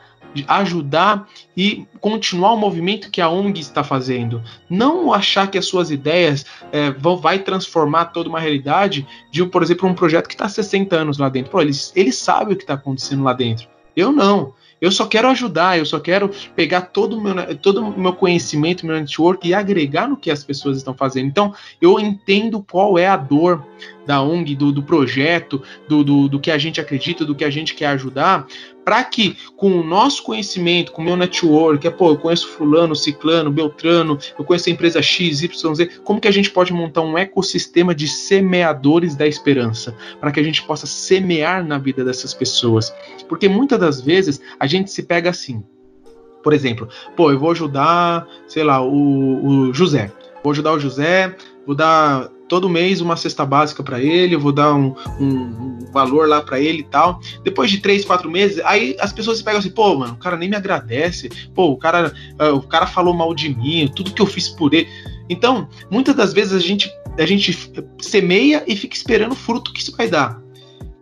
ajudar 0.48 1.28
e 1.56 1.86
continuar 2.00 2.54
o 2.54 2.58
movimento 2.58 3.12
que 3.12 3.22
a 3.22 3.30
ONG 3.30 3.60
está 3.60 3.84
fazendo. 3.84 4.41
Não 4.69 5.13
achar 5.13 5.50
que 5.50 5.58
as 5.58 5.65
suas 5.65 5.91
ideias 5.91 6.46
é, 6.72 6.91
vão 6.91 7.17
vai 7.17 7.39
transformar 7.39 8.06
toda 8.06 8.30
uma 8.30 8.39
realidade 8.39 9.08
de, 9.32 9.46
por 9.46 9.62
exemplo, 9.62 9.88
um 9.88 9.93
projeto 9.93 10.28
que 10.28 10.34
está 10.34 10.46
há 10.46 10.50
60 10.50 10.96
anos 10.96 11.17
lá 11.17 11.30
dentro. 11.30 11.52
Pô, 11.52 11.62
ele, 11.62 11.74
ele 11.96 12.12
sabe 12.12 12.54
o 12.54 12.56
que 12.56 12.63
está 12.63 12.74
acontecendo 12.74 13.24
lá 13.24 13.34
dentro. 13.34 13.67
Eu 13.96 14.12
não. 14.12 14.54
Eu 14.84 14.91
só 14.91 15.06
quero 15.06 15.30
ajudar, 15.30 15.78
eu 15.78 15.86
só 15.86 15.98
quero 15.98 16.30
pegar 16.58 16.82
todo 16.82 17.17
o 17.17 17.22
meu, 17.22 17.56
todo 17.56 17.86
o 17.86 17.98
meu 17.98 18.12
conhecimento, 18.12 18.86
meu 18.86 19.00
network 19.00 19.48
e 19.48 19.54
agregar 19.54 20.10
no 20.10 20.17
que 20.17 20.30
as 20.30 20.43
pessoas 20.43 20.76
estão 20.76 20.93
fazendo. 20.93 21.28
Então, 21.28 21.54
eu 21.82 21.98
entendo 22.02 22.62
qual 22.69 22.98
é 22.98 23.08
a 23.08 23.15
dor 23.15 23.65
da 24.06 24.22
ONG, 24.22 24.56
do, 24.56 24.72
do 24.72 24.84
projeto, 24.84 25.62
do, 25.88 26.04
do, 26.04 26.28
do, 26.28 26.39
que 26.39 26.52
a 26.52 26.58
gente 26.58 26.80
acredita, 26.80 27.26
do 27.26 27.36
que 27.36 27.44
a 27.44 27.50
gente 27.50 27.74
quer 27.74 27.88
ajudar, 27.88 28.46
para 28.84 29.04
que 29.04 29.38
com 29.56 29.80
o 29.80 29.84
nosso 29.84 30.24
conhecimento, 30.24 30.92
com 30.92 31.02
o 31.02 31.06
meu 31.06 31.16
network, 31.16 31.86
é, 31.88 31.89
pô, 31.89 32.10
eu 32.10 32.18
conheço 32.18 32.48
fulano, 32.50 32.96
ciclano, 32.96 33.52
beltrano, 33.52 34.18
eu 34.38 34.44
conheço 34.44 34.70
a 34.70 34.72
empresa 34.72 35.02
X, 35.02 35.42
Y, 35.42 35.76
Z, 35.76 35.89
como 36.04 36.20
que 36.20 36.28
a 36.28 36.32
gente 36.32 36.52
pode 36.52 36.74
montar 36.74 37.02
um 37.02 37.18
ecossistema 37.18 37.96
de 37.96 38.08
semeadores 38.08 39.16
da 39.16 39.28
esperança, 39.28 39.96
para 40.20 40.32
que 40.32 40.39
a 40.39 40.44
gente 40.44 40.63
possa 40.63 40.86
semear 40.86 41.66
na 41.66 41.78
vida 41.78 42.04
dessas 42.04 42.34
pessoas? 42.34 42.94
Porque 43.28 43.48
muitas 43.48 43.80
das 43.80 44.02
vezes 44.02 44.42
a 44.60 44.68
gente 44.68 44.92
se 44.92 45.04
pega 45.04 45.30
assim, 45.30 45.63
por 46.44 46.52
exemplo, 46.52 46.89
pô, 47.16 47.32
eu 47.32 47.39
vou 47.39 47.52
ajudar, 47.52 48.28
sei 48.48 48.63
lá, 48.63 48.84
o, 48.84 49.46
o 49.46 49.74
José. 49.74 50.12
Vou 50.44 50.52
ajudar 50.52 50.74
o 50.74 50.80
José, 50.80 51.34
vou 51.66 51.74
dar 51.74 52.30
todo 52.54 52.70
mês 52.70 53.02
uma 53.02 53.18
cesta 53.18 53.44
básica 53.44 53.82
para 53.82 54.00
ele, 54.00 54.36
eu 54.36 54.39
vou 54.39 54.52
dar 54.52 54.76
um, 54.76 54.94
um, 55.20 55.80
valor 55.92 56.28
lá 56.28 56.39
para 56.39 56.60
ele 56.60 56.82
e 56.82 56.84
tal. 56.84 57.20
Depois 57.44 57.72
de 57.72 57.80
três, 57.80 58.06
quatro 58.06 58.30
meses, 58.30 58.62
aí 58.63 58.96
as 59.00 59.12
pessoas 59.12 59.39
se 59.39 59.44
pegam 59.44 59.60
assim, 59.60 59.72
pô, 59.72 59.96
mano, 59.96 60.13
o 60.13 60.18
cara 60.18 60.38
nem 60.38 60.48
me 60.48 60.56
agradece, 60.56 61.30
pô, 61.56 61.72
o 61.72 61.78
cara, 61.78 62.13
uh, 62.39 62.56
o 62.56 62.62
cara 62.62 62.86
falou 62.86 63.12
mal 63.12 63.34
de 63.34 63.50
mim, 63.50 63.92
tudo 63.96 64.13
que 64.13 64.22
eu 64.22 64.28
fiz 64.28 64.48
por 64.50 64.72
ele. 64.72 64.88
Então, 65.28 65.68
muitas 65.89 66.16
das 66.16 66.32
vezes 66.32 66.54
a 66.54 66.60
gente, 66.60 66.92
a 67.18 67.26
gente 67.26 67.58
semeia 68.00 68.63
e 68.68 68.76
fica 68.76 68.96
esperando 68.96 69.32
o 69.32 69.36
fruto 69.36 69.74
que 69.74 69.80
isso 69.80 69.98
vai 69.98 70.08
dar. 70.08 70.39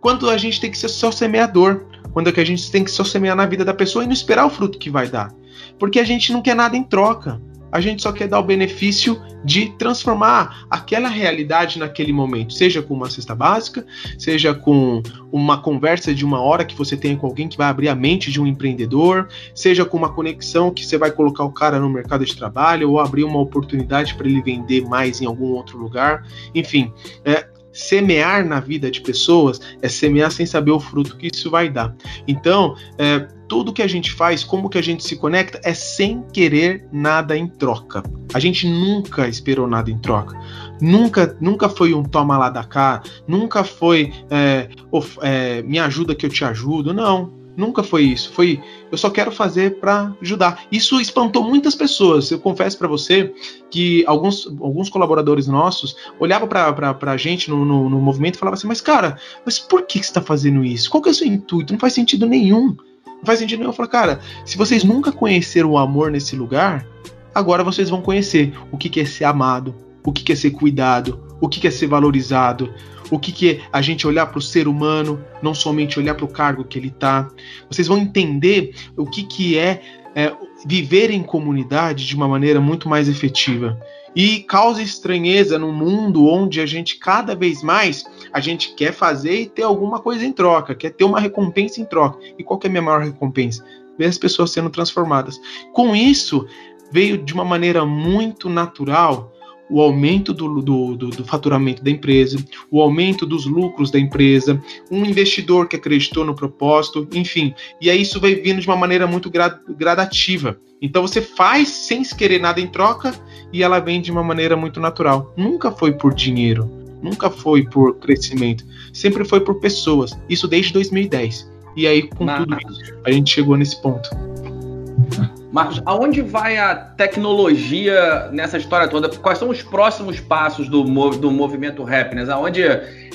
Quando 0.00 0.30
a 0.30 0.38
gente 0.38 0.58
tem 0.58 0.70
que 0.70 0.78
ser 0.78 0.88
só 0.88 1.12
semeador, 1.12 1.84
quando 2.14 2.30
é 2.30 2.32
que 2.32 2.40
a 2.40 2.46
gente 2.46 2.70
tem 2.70 2.82
que 2.82 2.90
só 2.90 3.04
semear 3.04 3.36
na 3.36 3.44
vida 3.44 3.62
da 3.62 3.74
pessoa 3.74 4.04
e 4.04 4.06
não 4.06 4.14
esperar 4.14 4.46
o 4.46 4.50
fruto 4.50 4.78
que 4.78 4.88
vai 4.88 5.06
dar. 5.06 5.30
Porque 5.78 6.00
a 6.00 6.04
gente 6.04 6.32
não 6.32 6.40
quer 6.40 6.56
nada 6.56 6.78
em 6.78 6.82
troca 6.82 7.38
a 7.72 7.80
gente 7.80 8.02
só 8.02 8.12
quer 8.12 8.28
dar 8.28 8.38
o 8.38 8.42
benefício 8.44 9.20
de 9.44 9.70
transformar 9.78 10.66
aquela 10.70 11.08
realidade 11.08 11.78
naquele 11.78 12.12
momento, 12.12 12.52
seja 12.52 12.82
com 12.82 12.94
uma 12.94 13.10
cesta 13.10 13.34
básica, 13.34 13.84
seja 14.18 14.54
com 14.54 15.02
uma 15.32 15.60
conversa 15.60 16.14
de 16.14 16.24
uma 16.24 16.40
hora 16.40 16.64
que 16.64 16.76
você 16.76 16.96
tenha 16.96 17.16
com 17.16 17.26
alguém 17.26 17.48
que 17.48 17.56
vai 17.56 17.66
abrir 17.66 17.88
a 17.88 17.94
mente 17.94 18.30
de 18.30 18.40
um 18.40 18.46
empreendedor, 18.46 19.28
seja 19.54 19.84
com 19.84 19.96
uma 19.96 20.12
conexão 20.12 20.70
que 20.70 20.84
você 20.84 20.98
vai 20.98 21.10
colocar 21.10 21.44
o 21.44 21.50
cara 21.50 21.80
no 21.80 21.88
mercado 21.88 22.24
de 22.24 22.36
trabalho 22.36 22.90
ou 22.90 23.00
abrir 23.00 23.24
uma 23.24 23.40
oportunidade 23.40 24.14
para 24.14 24.28
ele 24.28 24.42
vender 24.42 24.82
mais 24.82 25.20
em 25.20 25.26
algum 25.26 25.52
outro 25.52 25.78
lugar. 25.78 26.24
Enfim, 26.54 26.92
é, 27.24 27.48
semear 27.72 28.46
na 28.46 28.60
vida 28.60 28.90
de 28.90 29.00
pessoas 29.00 29.60
é 29.80 29.88
semear 29.88 30.30
sem 30.30 30.44
saber 30.44 30.70
o 30.70 30.78
fruto 30.78 31.16
que 31.16 31.30
isso 31.32 31.50
vai 31.50 31.70
dar. 31.70 31.94
Então, 32.28 32.76
é, 32.98 33.26
tudo 33.52 33.70
que 33.70 33.82
a 33.82 33.86
gente 33.86 34.10
faz, 34.14 34.42
como 34.42 34.70
que 34.70 34.78
a 34.78 34.82
gente 34.82 35.04
se 35.04 35.14
conecta, 35.14 35.60
é 35.62 35.74
sem 35.74 36.22
querer 36.32 36.86
nada 36.90 37.36
em 37.36 37.46
troca. 37.46 38.02
A 38.32 38.40
gente 38.40 38.66
nunca 38.66 39.28
esperou 39.28 39.68
nada 39.68 39.90
em 39.90 39.98
troca. 39.98 40.40
Nunca, 40.80 41.36
nunca 41.38 41.68
foi 41.68 41.92
um 41.92 42.02
toma 42.02 42.38
lá 42.38 42.48
da 42.48 42.64
cá, 42.64 43.02
nunca 43.28 43.62
foi 43.62 44.10
é, 44.30 44.70
of, 44.90 45.18
é, 45.20 45.60
me 45.64 45.78
ajuda 45.78 46.14
que 46.14 46.24
eu 46.24 46.30
te 46.30 46.42
ajudo. 46.46 46.94
Não, 46.94 47.30
nunca 47.54 47.82
foi 47.82 48.04
isso. 48.04 48.32
Foi 48.32 48.58
eu 48.90 48.96
só 48.96 49.10
quero 49.10 49.30
fazer 49.30 49.78
para 49.78 50.16
ajudar. 50.22 50.64
Isso 50.72 50.98
espantou 50.98 51.44
muitas 51.44 51.74
pessoas. 51.74 52.30
Eu 52.30 52.38
confesso 52.38 52.78
para 52.78 52.88
você 52.88 53.34
que 53.70 54.02
alguns, 54.06 54.46
alguns 54.46 54.88
colaboradores 54.88 55.46
nossos 55.46 55.94
olhavam 56.18 56.48
para 56.48 56.96
a 57.02 57.16
gente 57.18 57.50
no, 57.50 57.66
no, 57.66 57.90
no, 57.90 58.00
movimento 58.00 58.36
e 58.36 58.38
falavam 58.38 58.56
assim: 58.56 58.66
Mas 58.66 58.80
cara, 58.80 59.18
mas 59.44 59.58
por 59.58 59.82
que, 59.82 59.98
que 59.98 60.06
você 60.06 60.10
está 60.10 60.22
fazendo 60.22 60.64
isso? 60.64 60.90
Qual 60.90 61.02
que 61.02 61.10
é 61.10 61.12
o 61.12 61.14
seu 61.14 61.26
intuito? 61.26 61.74
Não 61.74 61.78
faz 61.78 61.92
sentido 61.92 62.26
nenhum. 62.26 62.74
Faz 63.24 63.38
sentido 63.38 63.60
nenhum. 63.60 63.70
Eu 63.70 63.74
falo, 63.74 63.88
cara, 63.88 64.20
se 64.44 64.56
vocês 64.56 64.82
nunca 64.84 65.12
conheceram 65.12 65.70
o 65.70 65.78
amor 65.78 66.10
nesse 66.10 66.34
lugar, 66.34 66.86
agora 67.34 67.62
vocês 67.62 67.88
vão 67.88 68.02
conhecer 68.02 68.52
o 68.70 68.76
que, 68.76 69.00
é 69.00 69.04
ser 69.04 69.24
amado, 69.24 69.74
o 70.04 70.12
que, 70.12 70.32
é 70.32 70.36
ser 70.36 70.50
cuidado, 70.50 71.20
o 71.40 71.48
que, 71.48 71.66
é 71.66 71.70
ser 71.70 71.86
valorizado, 71.86 72.72
o 73.10 73.18
que, 73.18 73.30
que 73.30 73.50
é 73.50 73.60
a 73.72 73.80
gente 73.80 74.06
olhar 74.06 74.26
para 74.26 74.38
o 74.38 74.42
ser 74.42 74.66
humano, 74.66 75.22
não 75.40 75.54
somente 75.54 75.98
olhar 75.98 76.14
para 76.14 76.24
o 76.24 76.28
cargo 76.28 76.64
que 76.64 76.78
ele 76.78 76.88
está. 76.88 77.28
Vocês 77.70 77.86
vão 77.86 77.98
entender 77.98 78.74
o 78.96 79.06
que, 79.06 79.22
que 79.22 79.56
é, 79.56 79.82
é 80.14 80.32
viver 80.66 81.10
em 81.10 81.22
comunidade 81.22 82.06
de 82.06 82.16
uma 82.16 82.26
maneira 82.26 82.60
muito 82.60 82.88
mais 82.88 83.08
efetiva 83.08 83.78
e 84.14 84.40
causa 84.40 84.82
estranheza 84.82 85.58
no 85.58 85.72
mundo 85.72 86.26
onde 86.26 86.60
a 86.60 86.66
gente 86.66 86.98
cada 86.98 87.34
vez 87.34 87.62
mais 87.62 88.04
a 88.32 88.40
gente 88.40 88.74
quer 88.74 88.92
fazer 88.92 89.40
e 89.40 89.46
ter 89.46 89.62
alguma 89.62 90.00
coisa 90.00 90.24
em 90.24 90.32
troca, 90.32 90.74
quer 90.74 90.90
ter 90.90 91.04
uma 91.04 91.20
recompensa 91.20 91.80
em 91.80 91.84
troca. 91.84 92.18
E 92.38 92.44
qual 92.44 92.60
é 92.62 92.66
a 92.66 92.70
minha 92.70 92.82
maior 92.82 93.02
recompensa? 93.02 93.64
Ver 93.98 94.06
as 94.06 94.18
pessoas 94.18 94.50
sendo 94.50 94.70
transformadas. 94.70 95.40
Com 95.72 95.94
isso, 95.94 96.46
veio 96.90 97.18
de 97.18 97.32
uma 97.32 97.44
maneira 97.44 97.84
muito 97.84 98.48
natural 98.48 99.32
o 99.72 99.80
aumento 99.80 100.34
do, 100.34 100.60
do, 100.60 100.96
do, 100.96 101.08
do, 101.08 101.24
faturamento 101.24 101.82
da 101.82 101.90
empresa, 101.90 102.36
o 102.70 102.82
aumento 102.82 103.24
dos 103.24 103.46
lucros 103.46 103.90
da 103.90 103.98
empresa, 103.98 104.62
um 104.90 105.02
investidor 105.04 105.66
que 105.66 105.76
acreditou 105.76 106.26
no 106.26 106.34
propósito, 106.34 107.08
enfim. 107.14 107.54
E 107.80 107.88
aí 107.88 108.02
isso 108.02 108.20
vai 108.20 108.34
vindo 108.34 108.60
de 108.60 108.66
uma 108.66 108.76
maneira 108.76 109.06
muito 109.06 109.30
gradativa. 109.30 110.58
Então 110.80 111.00
você 111.00 111.22
faz 111.22 111.68
sem 111.68 112.02
querer 112.02 112.38
nada 112.38 112.60
em 112.60 112.66
troca 112.66 113.14
e 113.50 113.62
ela 113.62 113.78
vem 113.80 114.02
de 114.02 114.12
uma 114.12 114.22
maneira 114.22 114.56
muito 114.56 114.78
natural. 114.78 115.32
Nunca 115.36 115.72
foi 115.72 115.92
por 115.92 116.12
dinheiro, 116.12 116.70
nunca 117.02 117.30
foi 117.30 117.64
por 117.64 117.96
crescimento, 117.96 118.66
sempre 118.92 119.24
foi 119.24 119.40
por 119.40 119.54
pessoas. 119.58 120.18
Isso 120.28 120.46
desde 120.46 120.72
2010. 120.74 121.50
E 121.74 121.86
aí, 121.86 122.02
com 122.02 122.26
tudo 122.26 122.54
isso, 122.70 122.94
a 123.06 123.10
gente 123.10 123.32
chegou 123.32 123.56
nesse 123.56 123.80
ponto. 123.80 124.10
Marcos, 125.52 125.82
aonde 125.84 126.22
vai 126.22 126.56
a 126.56 126.74
tecnologia 126.74 128.30
nessa 128.32 128.56
história 128.56 128.88
toda? 128.88 129.08
Quais 129.10 129.38
são 129.38 129.50
os 129.50 129.60
próximos 129.60 130.18
passos 130.18 130.66
do, 130.66 130.82
do 130.82 131.30
movimento 131.30 131.82
Happiness? 131.82 132.30
Aonde 132.30 132.62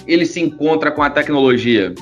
ele 0.06 0.24
se 0.24 0.40
encontra 0.40 0.92
com 0.92 1.02
a 1.02 1.10
tecnologia? 1.10 1.96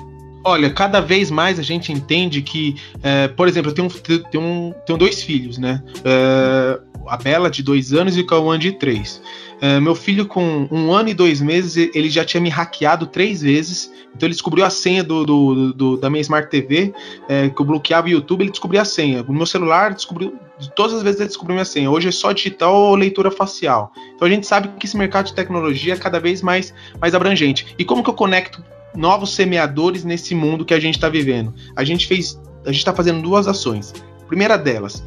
Olha, 0.43 0.69
cada 0.69 0.99
vez 0.99 1.31
mais 1.31 1.57
a 1.57 1.63
gente 1.63 1.91
entende 1.91 2.41
que, 2.41 2.75
é, 3.01 3.29
por 3.29 3.47
exemplo, 3.47 3.71
eu 3.71 3.73
tenho, 3.73 3.89
tenho, 4.29 4.75
tenho 4.85 4.99
dois 4.99 5.23
filhos, 5.23 5.57
né? 5.57 5.81
É, 6.03 6.79
a 7.07 7.17
Bela 7.17 7.49
de 7.49 7.63
dois 7.63 7.93
anos 7.93 8.17
e 8.17 8.21
o 8.21 8.25
Cauã 8.25 8.59
de 8.59 8.73
três. 8.73 9.21
É, 9.61 9.79
meu 9.79 9.95
filho, 9.95 10.25
com 10.25 10.67
um 10.69 10.91
ano 10.91 11.09
e 11.09 11.13
dois 11.13 11.41
meses, 11.41 11.89
ele 11.93 12.09
já 12.09 12.25
tinha 12.25 12.41
me 12.41 12.49
hackeado 12.49 13.07
três 13.07 13.41
vezes. 13.41 13.91
Então 14.15 14.27
ele 14.27 14.33
descobriu 14.33 14.65
a 14.65 14.69
senha 14.69 15.03
do, 15.03 15.25
do, 15.25 15.73
do 15.73 15.97
da 15.97 16.09
minha 16.09 16.21
Smart 16.21 16.49
TV, 16.49 16.93
é, 17.27 17.49
que 17.49 17.61
eu 17.61 17.65
bloqueava 17.65 18.07
o 18.07 18.09
YouTube, 18.09 18.41
ele 18.41 18.51
descobriu 18.51 18.81
a 18.81 18.85
senha. 18.85 19.23
O 19.23 19.33
meu 19.33 19.45
celular 19.45 19.93
descobriu. 19.93 20.35
Todas 20.75 20.93
as 20.93 21.03
vezes 21.03 21.19
ele 21.19 21.27
descobriu 21.27 21.55
minha 21.55 21.65
senha. 21.65 21.89
Hoje 21.89 22.07
é 22.07 22.11
só 22.11 22.31
digital 22.31 22.73
ou 22.73 22.95
leitura 22.95 23.29
facial. 23.29 23.91
Então 24.15 24.27
a 24.27 24.31
gente 24.31 24.47
sabe 24.47 24.69
que 24.79 24.85
esse 24.85 24.97
mercado 24.97 25.27
de 25.27 25.33
tecnologia 25.33 25.93
é 25.93 25.97
cada 25.97 26.19
vez 26.19 26.41
mais, 26.41 26.73
mais 26.99 27.13
abrangente. 27.13 27.75
E 27.77 27.83
como 27.83 28.03
que 28.03 28.09
eu 28.09 28.13
conecto 28.13 28.63
novos 28.95 29.35
semeadores 29.35 30.03
nesse 30.05 30.33
mundo 30.33 30.63
que 30.63 30.73
a 30.73 30.79
gente 30.79 30.95
está 30.95 31.09
vivendo? 31.09 31.53
A 31.75 31.83
gente 31.83 32.07
fez. 32.07 32.39
A 32.63 32.71
gente 32.71 32.79
está 32.79 32.93
fazendo 32.93 33.21
duas 33.21 33.47
ações. 33.47 33.93
primeira 34.27 34.57
delas, 34.57 35.03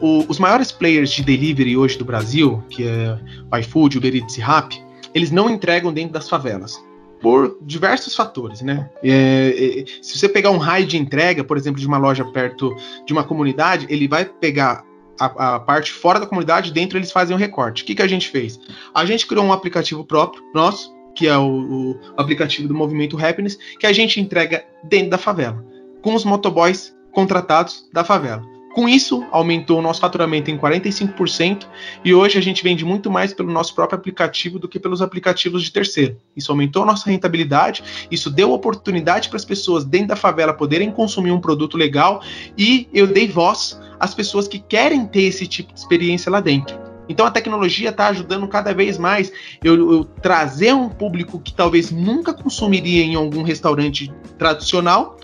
o, 0.00 0.24
os 0.28 0.38
maiores 0.38 0.72
players 0.72 1.10
de 1.10 1.22
delivery 1.22 1.76
hoje 1.76 1.98
do 1.98 2.04
Brasil, 2.04 2.62
que 2.70 2.86
é 2.86 3.18
o 3.50 3.56
iFood, 3.58 3.98
Uber 3.98 4.14
Eats 4.14 4.38
e 4.38 4.40
Rappi, 4.40 4.82
eles 5.14 5.30
não 5.30 5.50
entregam 5.50 5.92
dentro 5.92 6.12
das 6.12 6.28
favelas. 6.28 6.82
Por 7.20 7.58
diversos 7.60 8.14
fatores, 8.14 8.62
né? 8.62 8.88
É, 9.02 9.80
é, 9.80 9.84
se 10.00 10.18
você 10.18 10.28
pegar 10.28 10.50
um 10.50 10.56
raio 10.56 10.86
de 10.86 10.96
entrega, 10.96 11.44
por 11.44 11.56
exemplo, 11.56 11.78
de 11.78 11.86
uma 11.86 11.98
loja 11.98 12.24
perto 12.24 12.74
de 13.04 13.12
uma 13.12 13.22
comunidade, 13.22 13.86
ele 13.90 14.08
vai 14.08 14.24
pegar 14.24 14.84
a, 15.20 15.56
a, 15.56 15.60
parte 15.60 15.92
fora 15.92 16.18
da 16.18 16.26
comunidade, 16.26 16.72
dentro 16.72 16.96
eles 16.96 17.12
fazem 17.12 17.36
um 17.36 17.38
recorte. 17.38 17.82
O 17.82 17.86
que, 17.86 17.94
que 17.94 18.02
a 18.02 18.08
gente 18.08 18.28
fez? 18.28 18.58
A 18.94 19.04
gente 19.04 19.26
criou 19.26 19.44
um 19.44 19.52
aplicativo 19.52 20.02
próprio, 20.02 20.42
nosso, 20.54 20.94
que 21.14 21.26
é 21.26 21.36
o, 21.36 21.44
o, 21.44 22.00
aplicativo 22.16 22.66
do 22.66 22.74
Movimento 22.74 23.22
Happiness, 23.22 23.58
que 23.78 23.86
a 23.86 23.92
gente 23.92 24.18
entrega 24.18 24.64
dentro 24.84 25.10
da 25.10 25.18
favela, 25.18 25.62
com 26.00 26.14
os 26.14 26.24
motoboys 26.24 26.96
contratados 27.12 27.86
da 27.92 28.02
favela. 28.02 28.42
Com 28.72 28.88
isso, 28.88 29.26
aumentou 29.32 29.80
o 29.80 29.82
nosso 29.82 30.00
faturamento 30.00 30.48
em 30.48 30.56
45% 30.56 31.66
e 32.04 32.14
hoje 32.14 32.38
a 32.38 32.40
gente 32.40 32.62
vende 32.62 32.84
muito 32.84 33.10
mais 33.10 33.34
pelo 33.34 33.50
nosso 33.50 33.74
próprio 33.74 33.98
aplicativo 33.98 34.60
do 34.60 34.68
que 34.68 34.78
pelos 34.78 35.02
aplicativos 35.02 35.64
de 35.64 35.72
terceiro. 35.72 36.16
Isso 36.36 36.52
aumentou 36.52 36.84
a 36.84 36.86
nossa 36.86 37.10
rentabilidade, 37.10 37.82
isso 38.10 38.30
deu 38.30 38.52
oportunidade 38.52 39.28
para 39.28 39.36
as 39.36 39.44
pessoas 39.44 39.84
dentro 39.84 40.08
da 40.08 40.16
favela 40.16 40.54
poderem 40.54 40.92
consumir 40.92 41.32
um 41.32 41.40
produto 41.40 41.76
legal 41.76 42.22
e 42.56 42.88
eu 42.92 43.08
dei 43.08 43.26
voz 43.26 43.80
às 43.98 44.14
pessoas 44.14 44.46
que 44.46 44.60
querem 44.60 45.04
ter 45.04 45.22
esse 45.22 45.48
tipo 45.48 45.72
de 45.72 45.80
experiência 45.80 46.30
lá 46.30 46.40
dentro. 46.40 46.78
Então 47.08 47.26
a 47.26 47.30
tecnologia 47.30 47.90
está 47.90 48.06
ajudando 48.06 48.46
cada 48.46 48.72
vez 48.72 48.96
mais 48.96 49.32
eu, 49.64 49.74
eu, 49.92 50.04
trazer 50.04 50.72
um 50.72 50.88
público 50.88 51.40
que 51.40 51.52
talvez 51.52 51.90
nunca 51.90 52.32
consumiria 52.32 53.02
em 53.02 53.16
algum 53.16 53.42
restaurante 53.42 54.12
tradicional 54.38 55.18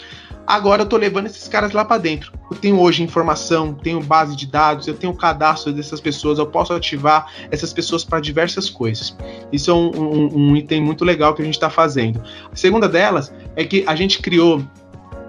Agora 0.47 0.83
eu 0.83 0.87
tô 0.87 0.97
levando 0.97 1.27
esses 1.27 1.49
caras 1.49 1.73
lá 1.73 1.85
para 1.85 1.99
dentro. 1.99 2.33
Eu 2.51 2.57
tenho 2.57 2.81
hoje 2.81 3.03
informação, 3.03 3.75
tenho 3.75 4.01
base 4.01 4.37
de 4.37 4.47
dados, 4.47 4.87
eu 4.87 4.95
tenho 4.95 5.13
cadastro 5.13 5.73
dessas 5.73 6.01
pessoas, 6.01 6.39
eu 6.39 6.47
posso 6.47 6.73
ativar 6.73 7.33
essas 7.51 7.73
pessoas 7.73 8.05
para 8.05 8.21
diversas 8.21 8.71
coisas. 8.71 9.17
Isso 9.53 9.71
é 9.71 9.75
um, 9.75 9.91
um, 9.91 10.37
um, 10.37 10.57
item 10.57 10.81
muito 10.81 11.05
legal 11.05 11.35
que 11.35 11.43
a 11.43 11.45
gente 11.45 11.55
está 11.55 11.69
fazendo. 11.69 12.23
A 12.53 12.55
segunda 12.55 12.89
delas 12.89 13.33
é 13.57 13.65
que 13.65 13.85
a 13.87 13.97
gente 13.97 14.21
criou 14.21 14.63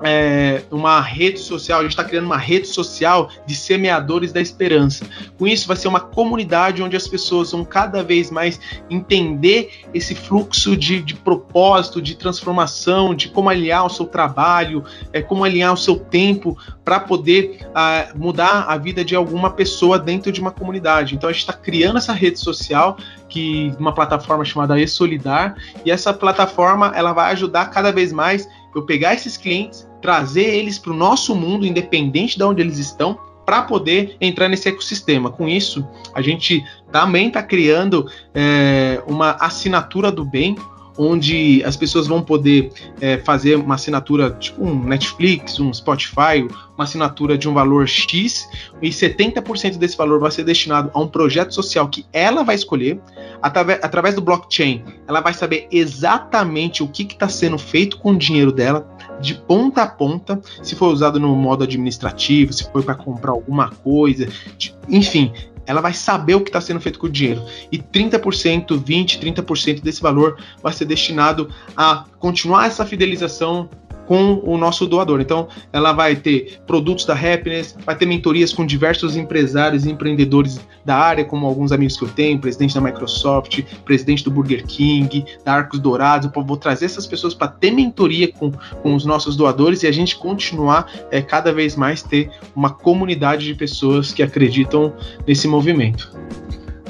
é, 0.04 0.64
uma 0.72 1.02
rede 1.02 1.39
social, 1.39 1.80
a 1.80 1.84
gente 1.84 1.91
está 1.91 2.04
criando 2.04 2.26
uma 2.26 2.38
rede 2.38 2.68
social 2.68 3.30
de 3.45 3.56
semeadores 3.56 4.32
da 4.32 4.41
esperança. 4.41 5.06
Com 5.38 5.48
isso, 5.48 5.68
vai 5.68 5.78
ser 5.78 5.88
uma 5.88 6.00
comunidade 6.00 6.84
onde 6.84 6.95
as 6.95 7.08
pessoas 7.08 7.52
vão 7.52 7.66
cada 7.66 8.04
vez 8.04 8.30
mais 8.30 8.60
entender 8.89 9.72
esse 9.93 10.14
fluxo 10.14 10.76
de, 10.76 11.02
de 11.02 11.16
propósito, 11.16 12.02
de 12.02 12.16
transformação, 12.16 13.16
de 13.16 13.30
como 13.30 13.50
alinhar 13.50 13.86
o 13.86 13.89
seu 13.89 14.06
trabalho, 14.06 14.84
é, 15.12 15.22
como 15.22 15.43
alinhar 15.43 15.74
o 15.74 15.78
seu 15.78 15.98
tempo 15.98 16.58
para 16.84 17.00
poder 17.00 17.60
uh, 17.68 18.18
mudar 18.18 18.66
a 18.68 18.78
vida 18.78 19.04
de 19.04 19.16
alguma 19.16 19.50
pessoa 19.50 20.00
dentro 20.00 20.32
de 20.32 20.39
uma 20.39 20.52
comunidade. 20.52 21.16
Então, 21.16 21.30
a 21.30 21.34
gente 21.34 21.41
está 21.41 21.54
criando 21.54 21.98
essa 21.98 22.14
rede 22.14 22.39
social 22.39 22.98
que 23.28 23.74
uma 23.78 23.93
plataforma 23.93 24.45
chamada 24.45 24.80
E-Solidar, 24.80 25.56
e 25.84 25.91
essa 25.91 26.14
plataforma 26.14 26.93
ela 26.95 27.12
vai 27.12 27.34
ajudar 27.34 27.66
cada 27.66 27.91
vez 27.91 28.14
mais 28.14 28.48
eu 28.78 28.84
pegar 28.84 29.13
esses 29.13 29.36
clientes, 29.38 29.88
trazer 30.01 30.55
eles 30.55 30.78
para 30.78 30.91
o 30.91 30.95
nosso 30.95 31.36
mundo, 31.36 31.65
independente 31.65 32.38
de 32.38 32.43
onde 32.43 32.61
eles 32.61 32.78
estão, 32.78 33.17
para 33.45 33.63
poder 33.63 34.17
entrar 34.19 34.47
nesse 34.49 34.67
ecossistema. 34.67 35.32
Com 35.32 35.47
isso, 35.47 35.88
a 36.13 36.21
gente 36.21 36.63
também 36.91 37.28
está 37.28 37.41
criando 37.41 38.05
é, 38.36 39.01
uma 39.07 39.32
assinatura 39.39 40.11
do 40.11 40.23
bem, 40.23 40.55
onde 40.98 41.64
as 41.64 41.76
pessoas 41.76 42.08
vão 42.08 42.22
poder 42.22 42.72
é, 43.00 43.18
fazer 43.18 43.56
uma 43.56 43.76
assinatura, 43.76 44.32
tipo 44.32 44.64
um 44.64 44.84
Netflix, 44.84 45.60
um 45.60 45.74
Spotify, 45.74 46.48
uma 46.76 46.84
assinatura 46.84 47.38
de 47.38 47.48
um 47.48 47.54
valor 47.54 47.88
X, 47.88 48.48
e 48.82 48.89
70% 48.89 49.78
desse 49.78 49.98
valor 49.98 50.20
vai 50.20 50.32
ser 50.32 50.43
destinado 50.43 50.91
a 50.93 51.00
um 51.00 51.08
projeto 51.08 51.54
social 51.54 51.88
que 51.88 52.06
ela 52.14 52.43
vai 52.43 52.56
escolher. 52.56 53.00
Através, 53.41 53.80
através 53.84 54.16
do 54.16 54.22
blockchain, 54.22 54.84
ela 55.08 55.22
vai 55.22 55.34
saber 55.34 55.68
exatamente 55.72 56.84
o 56.84 56.88
que 56.88 57.04
está 57.04 57.30
sendo 57.30 57.58
feito 57.58 57.98
com 57.98 58.12
o 58.12 58.18
dinheiro 58.18 58.52
dela, 58.52 58.88
de 59.20 59.34
ponta 59.34 59.84
a 59.84 59.88
ponta, 59.88 60.39
se 60.62 60.76
foi 60.76 60.89
usado 60.89 61.20
no 61.20 61.36
modo 61.36 61.64
administrativo, 61.64 62.54
se 62.54 62.70
foi 62.72 62.84
para 62.84 62.95
comprar 62.95 63.32
alguma 63.32 63.70
coisa, 63.70 64.28
de, 64.58 64.76
enfim, 64.88 65.32
ela 65.68 65.82
vai 65.82 65.93
saber 65.93 66.36
o 66.36 66.41
que 66.41 66.49
está 66.49 66.61
sendo 66.61 66.80
feito 66.80 66.97
com 66.97 67.07
o 67.07 67.09
dinheiro. 67.09 67.43
E 67.72 67.78
30%, 67.78 68.68
20%, 68.82 69.20
30% 69.20 69.82
desse 69.82 70.01
valor 70.01 70.39
vai 70.63 70.74
ser 70.74 70.86
destinado 70.86 71.53
a 71.76 72.05
continuar 72.18 72.65
essa 72.65 72.86
fidelização 72.86 73.70
com 74.08 74.41
o 74.43 74.58
nosso 74.58 74.88
doador. 74.88 75.20
Então, 75.22 75.47
ela 75.72 75.91
vai 75.91 76.16
ter 76.16 76.60
produtos 76.66 77.05
da 77.05 77.14
Happiness, 77.14 77.76
vai 77.86 77.95
ter 77.95 78.05
mentorias 78.05 78.53
com 78.53 78.66
diversos 78.66 79.16
empresários 79.16 79.86
e 79.86 79.91
empreendedores 79.91 80.60
da 80.84 80.95
área, 80.95 81.26
como 81.26 81.45
alguns 81.45 81.72
amigos 81.72 81.97
que 81.97 82.05
eu 82.05 82.10
tenho, 82.10 82.39
presidente 82.39 82.74
da 82.74 82.82
Microsoft, 82.82 83.62
presidente 83.84 84.24
do 84.24 84.32
Burger 84.32 84.66
King, 84.66 85.26
da 85.43 85.53
Arcos 85.53 85.80
Dourados. 85.80 86.30
Eu 86.34 86.43
vou 86.43 86.58
trazer 86.58 86.86
essas 86.86 87.05
pessoas 87.05 87.34
para 87.34 87.49
ter 87.49 87.72
mentoria 87.72 88.32
com, 88.32 88.51
com 88.82 88.95
os 88.95 89.05
nossos 89.05 89.36
doadores 89.36 89.84
e 89.84 89.88
a 89.88 89.91
gente 89.91 90.16
continuar 90.16 90.89
é, 91.12 91.22
cada 91.22 91.51
vez 91.51 91.76
mais 91.76 92.01
ter 92.01 92.32
uma 92.55 92.70
comunidade 92.70 93.45
de 93.45 93.53
pessoas 93.53 94.14
que 94.14 94.24
acreditam 94.24 94.93
nesse 95.28 95.47
movimento. 95.47 96.12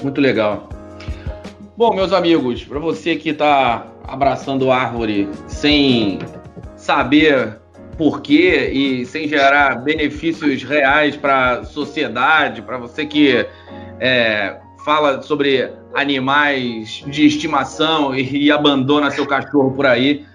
Muito 0.03 0.22
legal. 0.22 0.70
Bom, 1.76 1.93
meus 1.93 2.13
amigos, 2.13 2.63
para 2.63 2.80
você 2.80 3.15
que 3.15 3.30
está 3.30 3.86
abraçando 4.07 4.72
árvore 4.72 5.28
sem 5.47 6.18
saber 6.88 7.59
por 7.97 8.21
quê 8.21 8.71
e 8.71 9.05
sem 9.05 9.27
gerar 9.27 9.75
benefícios 9.83 10.63
reais 10.63 11.17
para 11.17 11.59
a 11.59 11.63
sociedade, 11.65 12.61
para 12.61 12.77
você 12.77 13.05
que 13.05 13.45
é, 13.99 14.57
fala 14.85 15.21
sobre 15.21 15.69
animais 15.93 17.03
de 17.05 17.25
estimação 17.25 18.15
e, 18.15 18.45
e, 18.45 18.51
abandona 18.51 19.11
seu 19.11 19.25
cachorro 19.25 19.71
por 19.71 19.85
aí. 19.85 20.25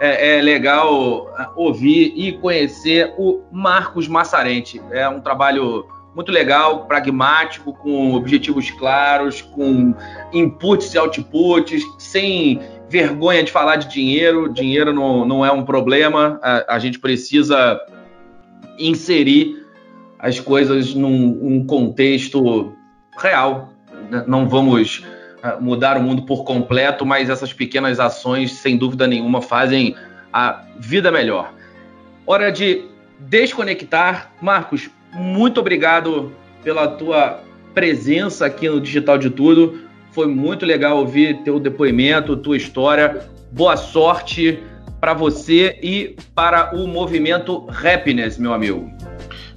É, 0.00 0.36
é, 0.36 0.42
legal 0.42 1.32
ouvir 1.54 2.12
e 2.14 2.32
conhecer 2.32 3.14
o 3.16 3.40
Marcos 3.50 4.06
Massarente. 4.06 4.82
É 4.90 5.08
um 5.08 5.20
trabalho 5.20 5.86
muito 6.14 6.30
legal, 6.30 6.86
pragmático, 6.86 7.72
com 7.72 8.14
objetivos 8.14 8.70
claros, 8.72 9.40
com 9.40 9.94
inputs 10.32 10.92
e 10.92 10.98
outputs, 10.98 11.82
sem 11.98 12.60
vergonha 12.92 13.42
de 13.42 13.50
falar 13.50 13.76
de 13.76 13.88
dinheiro, 13.88 14.52
dinheiro 14.52 14.92
não, 14.92 15.24
não 15.24 15.46
é 15.46 15.50
um 15.50 15.64
problema, 15.64 16.38
a, 16.42 16.74
a 16.74 16.78
gente 16.78 16.98
precisa 16.98 17.80
inserir 18.78 19.64
as 20.18 20.38
coisas 20.38 20.94
num, 20.94 21.34
num 21.34 21.66
contexto 21.66 22.74
real. 23.18 23.72
Né? 24.10 24.24
Não 24.26 24.46
vamos 24.46 25.02
ah, 25.42 25.56
mudar 25.58 25.96
o 25.96 26.02
mundo 26.02 26.26
por 26.26 26.44
completo, 26.44 27.06
mas 27.06 27.30
essas 27.30 27.50
pequenas 27.50 27.98
ações, 27.98 28.52
sem 28.52 28.76
dúvida 28.76 29.06
nenhuma, 29.06 29.40
fazem 29.40 29.96
a 30.30 30.62
vida 30.78 31.10
melhor. 31.10 31.50
Hora 32.26 32.52
de 32.52 32.84
desconectar. 33.18 34.32
Marcos, 34.38 34.90
muito 35.14 35.60
obrigado 35.60 36.30
pela 36.62 36.86
tua 36.88 37.40
presença 37.72 38.44
aqui 38.44 38.68
no 38.68 38.82
Digital 38.82 39.16
de 39.16 39.30
Tudo. 39.30 39.80
Foi 40.12 40.26
muito 40.26 40.66
legal 40.66 40.98
ouvir 40.98 41.42
teu 41.42 41.58
depoimento, 41.58 42.36
tua 42.36 42.56
história. 42.56 43.26
Boa 43.50 43.76
sorte 43.76 44.58
para 45.00 45.14
você 45.14 45.78
e 45.82 46.14
para 46.34 46.76
o 46.76 46.86
movimento 46.86 47.66
Happiness, 47.68 48.38
meu 48.38 48.52
amigo. 48.52 48.92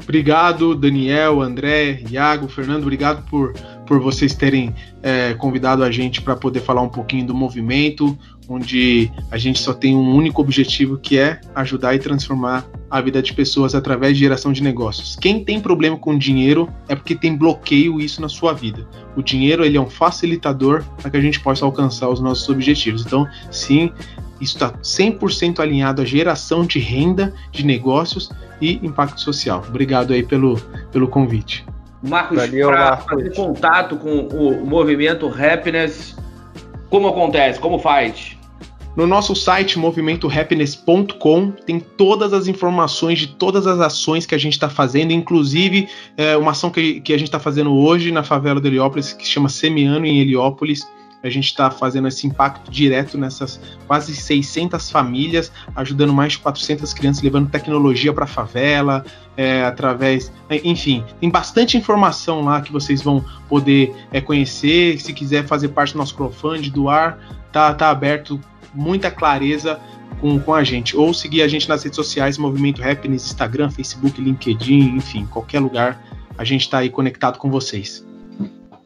Obrigado, 0.01 0.73
Daniel, 0.73 1.41
André, 1.41 1.99
Iago, 2.09 2.47
Fernando, 2.47 2.83
obrigado 2.83 3.27
por, 3.29 3.53
por 3.85 3.99
vocês 3.99 4.33
terem 4.33 4.73
é, 5.01 5.33
convidado 5.35 5.83
a 5.83 5.91
gente 5.91 6.21
para 6.21 6.35
poder 6.35 6.61
falar 6.61 6.81
um 6.81 6.89
pouquinho 6.89 7.25
do 7.25 7.33
movimento, 7.33 8.17
onde 8.47 9.11
a 9.31 9.37
gente 9.37 9.59
só 9.59 9.73
tem 9.73 9.95
um 9.95 10.15
único 10.15 10.41
objetivo 10.41 10.97
que 10.97 11.17
é 11.17 11.39
ajudar 11.55 11.95
e 11.95 11.99
transformar 11.99 12.65
a 12.89 13.01
vida 13.01 13.21
de 13.21 13.33
pessoas 13.33 13.75
através 13.75 14.13
de 14.13 14.19
geração 14.19 14.51
de 14.51 14.61
negócios. 14.61 15.15
Quem 15.15 15.43
tem 15.43 15.59
problema 15.59 15.97
com 15.97 16.17
dinheiro 16.17 16.71
é 16.87 16.95
porque 16.95 17.15
tem 17.15 17.35
bloqueio 17.35 17.99
isso 17.99 18.21
na 18.21 18.29
sua 18.29 18.53
vida. 18.53 18.87
O 19.15 19.23
dinheiro 19.23 19.65
ele 19.65 19.77
é 19.77 19.81
um 19.81 19.89
facilitador 19.89 20.83
para 21.01 21.09
que 21.09 21.17
a 21.17 21.21
gente 21.21 21.39
possa 21.39 21.65
alcançar 21.65 22.09
os 22.09 22.19
nossos 22.19 22.47
objetivos. 22.47 23.05
Então, 23.05 23.27
sim, 23.51 23.91
isso 24.39 24.55
está 24.55 24.71
100% 24.71 25.59
alinhado 25.59 26.01
à 26.01 26.05
geração 26.05 26.65
de 26.65 26.79
renda, 26.79 27.33
de 27.51 27.65
negócios 27.65 28.29
e 28.61 28.79
impacto 28.85 29.19
social. 29.21 29.63
Obrigado 29.67 30.13
aí 30.13 30.23
pelo, 30.23 30.57
pelo 30.91 31.07
convite. 31.07 31.65
Marcos, 32.07 32.37
para 32.47 32.97
fazer 32.97 33.33
contato 33.35 33.97
com 33.97 34.27
o 34.27 34.65
movimento 34.65 35.27
Happiness, 35.27 36.15
como 36.89 37.07
acontece? 37.07 37.59
Como 37.59 37.79
faz? 37.79 38.37
No 38.95 39.05
nosso 39.05 39.35
site 39.35 39.77
movimentohappiness.com 39.77 41.51
tem 41.51 41.81
todas 41.81 42.31
as 42.31 42.47
informações 42.47 43.19
de 43.19 43.27
todas 43.27 43.67
as 43.67 43.79
ações 43.81 44.25
que 44.25 44.33
a 44.33 44.37
gente 44.37 44.53
está 44.53 44.69
fazendo, 44.69 45.11
inclusive 45.11 45.89
é, 46.15 46.37
uma 46.37 46.51
ação 46.51 46.69
que, 46.69 47.01
que 47.01 47.13
a 47.13 47.17
gente 47.17 47.27
está 47.27 47.39
fazendo 47.39 47.75
hoje 47.75 48.09
na 48.11 48.23
favela 48.23 48.61
de 48.61 48.67
Heliópolis, 48.67 49.11
que 49.11 49.25
se 49.25 49.31
chama 49.31 49.49
Semiano 49.49 50.05
em 50.05 50.21
Heliópolis. 50.21 50.87
A 51.25 51.29
gente 51.29 51.45
está 51.45 51.71
fazendo 51.71 52.07
esse 52.07 52.27
impacto 52.27 52.69
direto 52.69 53.17
nessas 53.17 53.59
quase 53.87 54.15
600 54.15 54.91
famílias, 54.91 55.51
ajudando 55.75 56.13
mais 56.13 56.33
de 56.33 56.39
400 56.39 56.93
crianças, 56.93 57.23
levando 57.23 57.49
tecnologia 57.49 58.13
para 58.13 58.25
a 58.25 58.27
favela, 58.27 59.03
é, 59.35 59.63
através. 59.63 60.31
Enfim, 60.63 61.03
tem 61.19 61.27
bastante 61.27 61.77
informação 61.77 62.41
lá 62.41 62.61
que 62.61 62.71
vocês 62.71 63.01
vão 63.01 63.25
poder 63.49 63.95
é, 64.11 64.21
conhecer. 64.21 64.99
Se 64.99 65.13
quiser 65.13 65.47
fazer 65.47 65.69
parte 65.69 65.93
do 65.93 65.97
nosso 65.97 66.13
crowdfunding, 66.13 66.69
doar, 66.69 67.17
tá, 67.51 67.73
tá 67.73 67.89
aberto 67.89 68.39
muita 68.71 69.09
clareza 69.09 69.79
com, 70.21 70.39
com 70.39 70.53
a 70.53 70.63
gente. 70.63 70.95
Ou 70.95 71.11
seguir 71.11 71.41
a 71.41 71.47
gente 71.47 71.67
nas 71.67 71.83
redes 71.83 71.95
sociais, 71.95 72.37
Movimento 72.37 72.83
Happiness, 72.83 73.25
Instagram, 73.25 73.71
Facebook, 73.71 74.21
LinkedIn, 74.21 74.95
enfim, 74.95 75.25
qualquer 75.25 75.59
lugar, 75.59 75.99
a 76.37 76.43
gente 76.43 76.61
está 76.61 76.77
aí 76.79 76.89
conectado 76.89 77.39
com 77.39 77.49
vocês. 77.49 78.05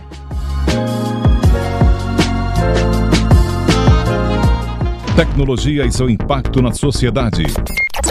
Tecnologia 5.15 5.85
e 5.85 5.93
seu 5.93 6.09
impacto 6.09 6.63
na 6.63 6.73
sociedade. 6.73 7.43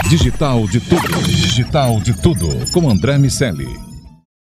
Digital 0.08 0.66
de 0.66 0.80
tudo. 0.80 1.22
Digital 1.22 2.00
de 2.00 2.20
tudo. 2.20 2.48
Com 2.72 2.88
André 2.88 3.18
Miscelli. 3.18 3.87